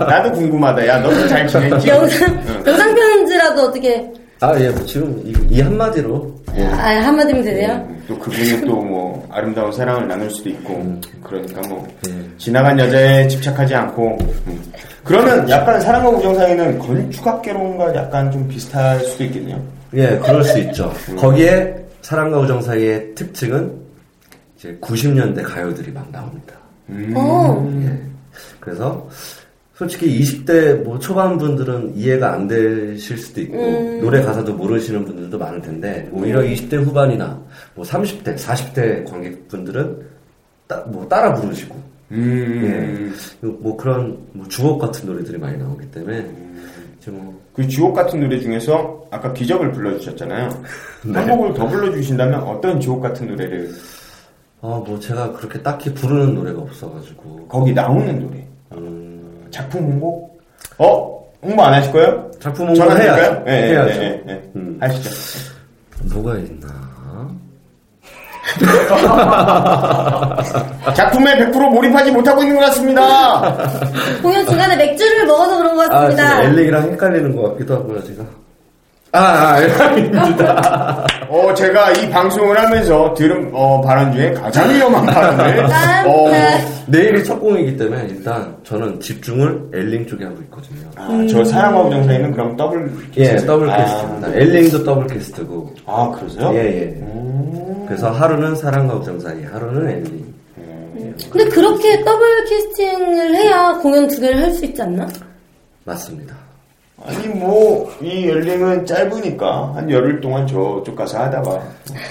나도 0.06 0.32
궁금하다. 0.32 0.86
야, 0.86 0.98
너는 0.98 1.28
잘 1.28 1.46
지내지? 1.46 1.88
영상, 1.88 2.62
영상 2.66 2.94
편지라도 2.94 3.62
어떻게, 3.62 4.10
아, 4.40 4.58
예, 4.60 4.68
뭐 4.68 4.84
지금 4.84 5.22
이, 5.24 5.34
이 5.54 5.60
한마디로 5.60 6.34
예. 6.56 6.66
아, 6.66 7.00
한마디면 7.00 7.44
되네요? 7.44 7.72
음, 7.88 8.04
또 8.06 8.18
그분은 8.18 8.66
또뭐 8.66 9.26
아름다운 9.30 9.72
사랑을 9.72 10.06
나눌 10.06 10.30
수도 10.30 10.50
있고 10.50 11.00
그러니까 11.22 11.62
뭐 11.68 11.86
예. 12.08 12.12
지나간 12.36 12.78
여자에 12.78 13.26
집착하지 13.28 13.74
않고 13.74 14.18
음. 14.46 14.62
그러면 15.02 15.48
약간 15.48 15.80
사랑과 15.80 16.10
우정 16.10 16.34
사이는 16.34 16.78
건축학개론과 16.78 17.94
약간 17.94 18.30
좀 18.30 18.46
비슷할 18.48 19.00
수도 19.00 19.24
있겠네요. 19.24 19.62
예, 19.94 20.18
그럴 20.18 20.44
수 20.44 20.58
있죠. 20.58 20.92
거기에 21.16 21.74
사랑과 22.02 22.38
우정 22.38 22.60
사이의 22.60 23.14
특징은 23.14 23.83
이제 24.64 24.78
90년대 24.80 25.42
가요들이 25.44 25.92
막 25.92 26.10
나옵니다. 26.10 26.54
어, 27.14 27.82
예. 27.84 28.00
그래서 28.60 29.06
솔직히 29.74 30.18
20대 30.20 30.82
뭐 30.82 30.98
초반 30.98 31.36
분들은 31.36 31.94
이해가 31.94 32.32
안 32.32 32.48
되실 32.48 33.18
수도 33.18 33.42
있고 33.42 33.56
노래 34.00 34.22
가사도 34.22 34.54
모르시는 34.54 35.04
분들도 35.04 35.38
많을 35.38 35.60
텐데 35.60 36.08
오히려 36.12 36.40
20대 36.40 36.82
후반이나 36.82 37.38
뭐 37.74 37.84
30대, 37.84 38.36
40대 38.36 39.10
관객분들은 39.10 39.98
따, 40.66 40.80
뭐 40.86 41.06
따라 41.08 41.34
부르시고 41.34 41.76
음. 42.12 43.12
예. 43.42 43.46
뭐 43.46 43.76
그런 43.76 44.16
뭐 44.32 44.48
주옥 44.48 44.78
같은 44.78 45.06
노래들이 45.06 45.36
많이 45.36 45.58
나오기 45.58 45.90
때문에 45.90 46.26
이제 46.98 47.10
뭐그 47.10 47.68
주옥 47.68 47.94
같은 47.94 48.20
노래 48.20 48.40
중에서 48.40 49.06
아까 49.10 49.30
기적을 49.34 49.72
불러주셨잖아요. 49.72 50.48
네. 51.04 51.12
한 51.12 51.28
곡을 51.28 51.52
더 51.52 51.66
불러주신다면 51.68 52.42
어떤 52.44 52.80
주옥 52.80 53.02
같은 53.02 53.26
노래를 53.26 53.70
아, 54.64 54.82
뭐 54.86 54.98
제가 54.98 55.30
그렇게 55.32 55.60
딱히 55.60 55.92
부르는 55.92 56.34
노래가 56.34 56.62
없어가지고 56.62 57.48
거기 57.48 57.74
나오는 57.74 58.18
노래 58.18 58.42
음, 58.72 59.46
작품 59.50 59.82
홍보? 59.82 60.30
어? 60.78 61.22
홍보 61.42 61.62
안 61.62 61.74
하실 61.74 61.92
거예요? 61.92 62.30
작품 62.40 62.68
홍보 62.68 62.80
전화 62.80 62.96
해야죠. 62.96 63.44
예, 63.46 63.52
예, 63.52 63.56
해야죠. 63.68 64.00
예, 64.00 64.04
예, 64.04 64.22
예. 64.26 64.50
음. 64.56 64.78
하시죠. 64.80 65.10
뭐가 66.14 66.38
있나? 66.38 66.84
작품에 70.94 71.50
100% 71.50 71.74
몰입하지 71.74 72.12
못하고 72.12 72.42
있는 72.42 72.56
것 72.56 72.62
같습니다. 72.66 73.56
공연 74.22 74.46
중간에 74.46 74.76
맥주를 74.76 75.26
먹어서 75.26 75.58
그런 75.58 75.76
것 75.76 75.92
아, 75.92 76.00
같습니다. 76.00 76.40
지금 76.40 76.52
엘릭이랑 76.52 76.92
헷갈리는 76.92 77.36
것 77.36 77.42
같기도 77.50 77.74
하고요, 77.74 78.02
제가. 78.04 78.24
아, 79.14 79.18
아, 79.20 79.84
아닙니다. 79.84 81.06
어, 81.28 81.54
제가 81.54 81.92
이 81.92 82.10
방송을 82.10 82.58
하면서 82.58 83.14
들은 83.14 83.48
어, 83.54 83.80
발언 83.80 84.12
중에 84.12 84.32
가장 84.32 84.68
위험한 84.74 85.06
발언을 85.06 85.64
아, 85.72 86.04
어, 86.06 86.28
네. 86.30 86.64
내일이 86.88 87.22
첫 87.24 87.38
공이기 87.38 87.76
때문에 87.76 88.06
일단 88.08 88.56
저는 88.64 88.98
집중을 89.00 89.70
엘링 89.72 90.06
쪽에 90.08 90.24
하고 90.24 90.36
있거든요. 90.42 90.88
아, 90.96 91.26
저 91.30 91.44
사랑과 91.44 91.82
우정 91.82 92.02
사이는 92.04 92.32
그럼 92.32 92.56
더블 92.56 92.90
예, 93.16 93.22
캐스트? 93.30 93.46
더블 93.46 93.70
아, 93.70 93.76
캐스트입니다. 93.76 94.28
엘링도 94.34 94.84
더블 94.84 95.06
캐스트고. 95.06 95.74
아, 95.86 96.10
그러세요? 96.18 96.50
예, 96.54 96.58
예. 96.58 96.82
음, 97.00 97.84
그래서 97.86 98.10
하루는 98.10 98.56
사랑과 98.56 98.94
우정 98.96 99.20
사이, 99.20 99.44
하루는 99.44 99.88
엘링. 99.90 100.34
근데 101.30 101.48
그렇게 101.50 102.02
더블 102.02 102.44
캐스팅을 102.46 103.36
해야 103.36 103.72
공연 103.80 104.08
두 104.08 104.20
개를 104.20 104.42
할 104.42 104.52
수 104.52 104.64
있지 104.64 104.82
않나? 104.82 105.06
맞습니다. 105.84 106.34
아니 107.02 107.26
뭐 107.28 108.28
이 108.28 108.34
엘링은 108.34 108.86
짧으니까 108.86 109.74
한 109.74 109.90
열흘 109.90 110.20
동안 110.20 110.46
저쪽 110.46 110.94
가서 110.96 111.18
하다가 111.24 111.60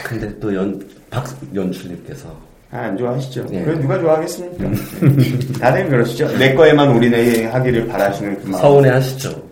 근데 0.03 0.39
또 0.39 0.53
연, 0.53 0.79
박, 1.09 1.25
연출님께서. 1.55 2.27
아, 2.71 2.79
안 2.79 2.97
좋아하시죠? 2.97 3.45
예. 3.53 3.61
그럼 3.61 3.81
누가 3.81 3.99
좋아하겠습니까? 3.99 4.65
다들 5.59 5.87
그러시죠? 5.89 6.27
내 6.37 6.55
거에만 6.55 6.89
올인하기를 6.95 7.87
바라시는 7.87 8.41
그 8.41 8.47
마음 8.49 8.61
서운해 8.61 8.89
하시죠? 8.89 9.43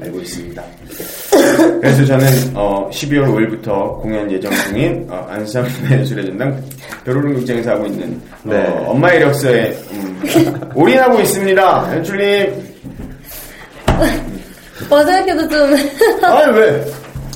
알고 0.00 0.20
있습니다. 0.20 0.62
그래서 1.80 2.04
저는 2.04 2.26
어, 2.54 2.88
12월 2.90 3.26
5일부터 3.26 4.00
공연 4.00 4.30
예정 4.30 4.52
중인 4.52 5.06
어, 5.10 5.26
안산문화 5.28 5.98
예술의 6.00 6.26
전당 6.26 6.62
벼루릉 7.04 7.34
극장에서 7.34 7.72
하고 7.72 7.86
있는 7.86 8.20
어, 8.44 8.50
네. 8.50 8.66
엄마 8.86 9.12
이력서에 9.12 9.76
음, 9.92 10.22
올인하고 10.74 11.20
있습니다. 11.20 11.96
연출님. 11.96 12.70
뭐 14.90 15.02
생각해도 15.04 15.48
좀 15.48 15.74
아니 16.24 16.58
왜? 16.58 16.84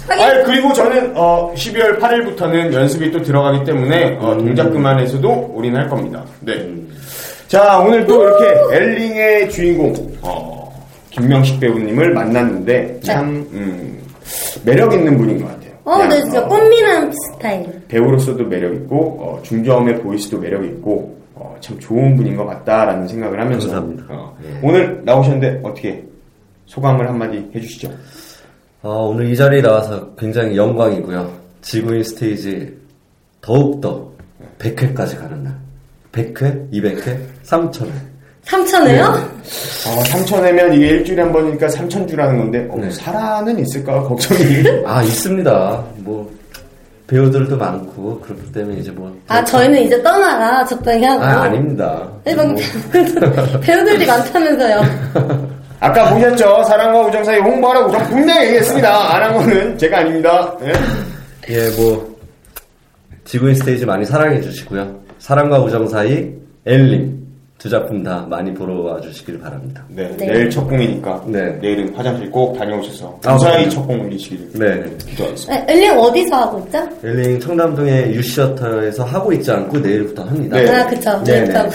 하긴- 0.09 0.21
아니 0.21 0.45
그리고 0.45 0.73
저는 0.75 1.13
어, 1.17 1.51
12월 1.57 1.99
8일부터는 1.99 2.73
연습이 2.75 3.11
또 3.11 3.23
들어가기 3.23 3.65
때문에 3.65 4.19
어, 4.21 4.37
동작 4.37 4.71
그만에서도 4.71 5.53
올인할 5.55 5.89
겁니다. 5.89 6.23
네. 6.41 6.69
자 7.49 7.79
오늘 7.79 8.05
또 8.07 8.23
이렇게 8.23 8.55
엘링의 8.77 9.51
주인공 9.51 9.95
어, 10.21 10.71
김명식 11.11 11.59
배우님을 11.61 12.13
만났는데 12.13 13.01
참 13.03 13.47
음, 13.53 13.99
매력 14.65 14.93
있는 14.93 15.17
분인 15.17 15.41
것 15.41 15.47
같아요. 15.49 15.65
어, 15.85 15.93
그냥, 15.95 16.09
네, 16.11 16.21
진짜 16.23 16.41
어, 16.43 16.49
꽃미남 16.49 17.13
스타일. 17.13 17.67
배우로서도 17.89 18.45
매력 18.45 18.75
있고 18.75 19.19
어, 19.21 19.41
중저음의 19.43 20.01
보이스도 20.01 20.39
매력 20.39 20.65
있고 20.65 21.17
어, 21.35 21.55
참 21.61 21.79
좋은 21.79 22.17
분인 22.17 22.37
것 22.37 22.45
같다라는 22.47 23.07
생각을 23.09 23.41
하면서 23.41 23.69
감사합니다. 23.69 24.05
어, 24.11 24.37
예. 24.45 24.59
오늘 24.63 25.01
나오셨는데 25.05 25.61
어떻게 25.63 26.03
소감을 26.67 27.09
한마디 27.09 27.49
해주시죠. 27.55 27.91
어, 28.83 29.09
오늘 29.09 29.31
이 29.31 29.37
자리에 29.37 29.63
나와서 29.63 30.15
굉장히 30.17 30.57
영광이고요. 30.57 31.33
지구인 31.63 32.03
스테이지 32.03 32.77
더욱더 33.41 34.11
100회까지 34.59 35.19
가는 35.19 35.43
날. 35.43 35.55
100회, 36.13 36.71
200회, 36.71 37.19
3000회. 37.45 38.15
3천에요? 38.45 39.05
어, 39.05 40.03
3천회면 40.05 40.75
이게 40.75 40.87
일주일에 40.89 41.23
한 41.23 41.33
번이니까 41.33 41.67
3천 41.67 42.07
주라는 42.07 42.39
건데 42.39 42.69
어, 42.71 42.77
네. 42.79 42.91
살아는 42.91 43.59
있을까 43.59 44.03
걱정이. 44.03 44.63
아, 44.85 45.03
있습니다. 45.03 45.85
뭐, 45.99 46.31
배우들도 47.07 47.57
많고, 47.57 48.21
그렇기 48.21 48.53
때문에 48.53 48.81
이제 48.81 48.91
뭐. 48.91 49.15
아, 49.29 49.43
저희는 49.45 49.83
이제 49.83 50.03
떠나라. 50.03 50.65
적당히 50.67 51.05
하고. 51.05 51.23
아, 51.23 51.43
아닙니다. 51.45 52.07
뭐, 52.37 52.45
배우들이 53.61 54.07
많다면서요. 54.07 54.83
아까 55.85 56.09
보셨죠? 56.15 56.65
사랑과 56.65 57.01
우정 57.03 57.23
사이 57.25 57.39
홍보하라고 57.41 57.93
저 57.93 57.99
분명히 58.09 58.47
얘기했습니다. 58.47 59.15
안 59.15 59.23
한 59.23 59.35
거는 59.35 59.77
제가 59.79 59.99
아닙니다. 59.99 60.55
예? 60.63 60.73
예, 61.55 61.71
뭐, 61.77 62.15
지구인 63.25 63.55
스테이지 63.55 63.85
많이 63.85 64.05
사랑해 64.07 64.41
주시고요. 64.41 65.01
사랑과 65.19 65.61
우정 65.61 65.87
사이, 65.89 66.31
엘림. 66.67 67.23
두 67.59 67.71
작품 67.71 68.03
다 68.03 68.27
많이 68.29 68.53
보러 68.53 68.75
와 68.83 69.01
주시길 69.01 69.39
바랍니다. 69.41 69.83
네, 69.89 70.07
네. 70.19 70.27
내일 70.27 70.51
첫 70.51 70.65
공이니까 70.69 71.23
네. 71.29 71.51
내일은 71.63 71.95
화장실 71.95 72.31
꼭 72.31 72.59
다녀오셔서 72.59 73.21
아, 73.25 73.33
무사히 73.33 73.65
네. 73.65 73.71
첫공 73.71 74.01
올리시기를 74.03 74.49
네. 74.53 74.97
기도하겠습니다. 75.09 75.65
엘링 75.73 75.99
어디서 75.99 76.37
하고 76.37 76.59
있죠? 76.67 76.87
엘링 77.03 77.41
청담동의 77.41 78.13
유시어터에서 78.17 79.05
하고 79.05 79.33
있지 79.33 79.51
않고 79.51 79.79
내일부터 79.79 80.25
합니다. 80.25 80.59
네. 80.59 80.71
아, 80.71 80.87
그쵸. 80.87 81.23
네, 81.25 81.41
네, 81.41 81.53
네. 81.55 81.71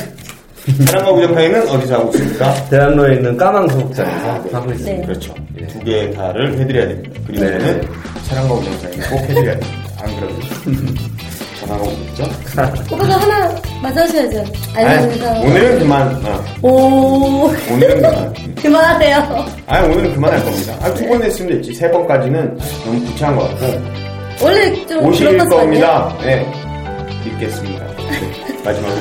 사랑과 0.85 1.11
우정 1.11 1.33
사이는 1.33 1.67
어디서 1.69 1.93
하고 1.95 2.09
있습니까? 2.15 2.53
대학로에 2.69 3.15
있는 3.15 3.37
까망 3.37 3.67
소극장에서 3.69 4.29
아, 4.31 4.41
네. 4.43 4.49
하고 4.51 4.71
있습니다. 4.71 5.07
그렇죠. 5.07 5.33
예. 5.59 5.67
두개 5.67 6.11
다를 6.11 6.57
해드려야 6.59 6.87
됩니다. 6.87 7.19
그리고 7.27 7.43
네. 7.45 7.81
사랑과 8.23 8.53
우정 8.55 8.79
사이는 8.79 9.09
꼭 9.09 9.19
해드려야 9.21 9.59
됩니다. 9.59 9.79
안 10.01 10.15
그러면 10.15 10.39
전화가 11.59 11.83
오겠죠? 11.83 12.23
오빠가 12.95 13.17
하나 13.17 13.55
맞아주셔야죠. 13.81 14.43
아니, 14.75 14.87
아니면 14.87 15.37
오늘은 15.45 15.79
그만. 15.79 16.25
어, 16.25 16.43
오, 16.61 17.51
오늘은 17.73 18.01
그만. 18.01 18.33
그만하세요. 18.61 19.45
아 19.67 19.81
오늘은 19.83 20.13
그만할 20.13 20.43
겁니다. 20.43 20.73
아, 20.81 20.93
두 20.93 21.05
번 21.07 21.21
했으면 21.23 21.53
됐지. 21.53 21.73
세 21.73 21.89
번까지는 21.91 22.57
너무 22.85 23.05
구차한 23.05 23.35
것 23.35 23.47
같고. 23.49 23.65
원래 24.41 24.85
좀 24.85 25.05
오실? 25.05 25.37
겁니다. 25.37 26.15
네. 26.21 26.45
믿겠습니다. 27.25 27.85
네. 27.97 28.31
마지막으로 28.63 28.99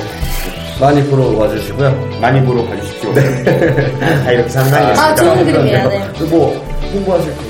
많이 0.79 1.03
보러 1.09 1.27
와주시고요. 1.37 2.09
많이 2.21 2.41
보러 2.45 2.65
가주십시오. 2.67 3.13
다 3.13 3.21
이렇게 4.31 4.49
상상했습니다. 4.49 5.03
아, 5.03 5.15
좋은 5.15 5.45
그림이야, 5.45 5.87
네. 5.89 6.09
뭐, 6.29 6.53
홍보하실 6.93 7.35
거. 7.35 7.43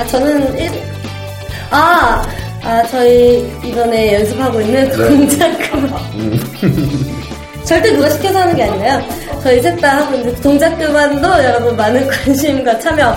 아, 0.00 0.04
저는 0.06 0.58
일... 0.58 0.70
아, 1.70 2.22
아, 2.62 2.82
저희 2.90 3.50
이번에 3.62 4.14
연습하고 4.14 4.60
있는 4.60 4.88
네. 4.88 4.96
동작 4.96 5.58
그만. 5.70 5.92
절대 7.64 7.92
누가 7.92 8.08
시켜서 8.10 8.38
하는 8.40 8.56
게 8.56 8.62
아니라요. 8.64 9.02
저희 9.42 9.60
셋 9.60 9.78
다 9.80 9.98
하고 9.98 10.14
있는 10.14 10.34
동작 10.36 10.76
그만도 10.78 11.28
여러분 11.44 11.76
많은 11.76 12.06
관심과 12.08 12.78
참여 12.78 13.16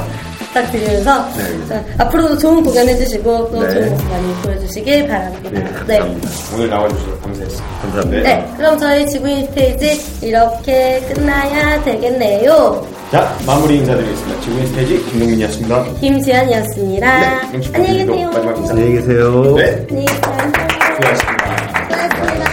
부탁드리면서 0.54 1.30
네. 1.38 1.68
자, 1.68 1.84
앞으로도 2.00 2.38
좋은 2.38 2.64
공연 2.64 2.88
해주시고 2.90 3.52
또 3.52 3.64
네. 3.64 3.74
좋은 3.74 3.92
모습 3.92 4.10
많이 4.10 4.34
보여주시길 4.42 5.08
바랍니다. 5.08 5.50
네, 5.88 6.00
감사합니다. 6.00 6.30
오늘 6.56 6.70
나와주셔서 6.70 7.20
감사했습니다. 7.20 7.82
감사합니다. 7.82 8.24
네, 8.24 8.54
그럼 8.58 8.78
저희 8.80 9.08
지구인 9.08 9.46
스테이지 9.48 10.26
이렇게 10.28 11.00
끝나야 11.14 11.84
되겠네요. 11.84 12.88
자, 13.12 13.36
마무리 13.46 13.78
인사드리겠습니다. 13.78 14.42
지구인 14.42 14.68
스테이지 14.68 15.06
김동민이었습니다. 15.12 15.86
김지연이었습니다. 16.00 17.20
네, 17.20 17.26
안녕히 17.74 17.98
계세요. 18.06 18.32
마지막 18.32 18.58
인사. 18.58 18.74
안녕히 18.74 18.94
계세요. 18.94 19.56
네, 19.56 19.88
네, 19.90 20.06
감사합니다. 20.22 20.68
수고하셨습니다. 20.96 21.46
고맙습니다. 21.90 22.50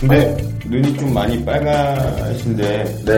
근데 0.00 0.36
눈이 0.66 0.96
좀 0.98 1.14
많이 1.14 1.42
빨가신데 1.44 2.96
네. 3.06 3.14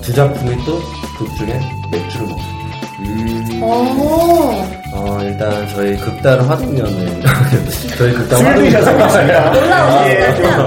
두 0.00 0.14
작품이 0.14 0.56
또 0.64 0.80
극 1.16 1.34
중에 1.36 1.58
맥주를 1.90 2.26
먹습니다. 2.28 3.66
오. 3.66 4.66
어, 4.92 5.18
일단 5.22 5.66
저희 5.68 5.96
극단 5.96 6.40
화동연을 6.40 7.22
저희 7.96 8.12
극단 8.12 8.38
술 8.38 8.64
드셔서 8.64 8.92
그렇습니다. 8.92 9.50
올라오는 9.50 10.10
예, 10.10 10.14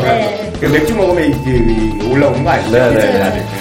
네. 0.01 0.51
그 0.59 0.65
맥주 0.65 0.95
먹으면 0.95 1.29
이제 1.29 2.07
올라오는 2.11 2.43
거 2.43 2.49
아시죠? 2.49 2.71
네, 2.71 2.89
네, 2.89 2.95
네. 2.95 3.29
네. 3.29 3.58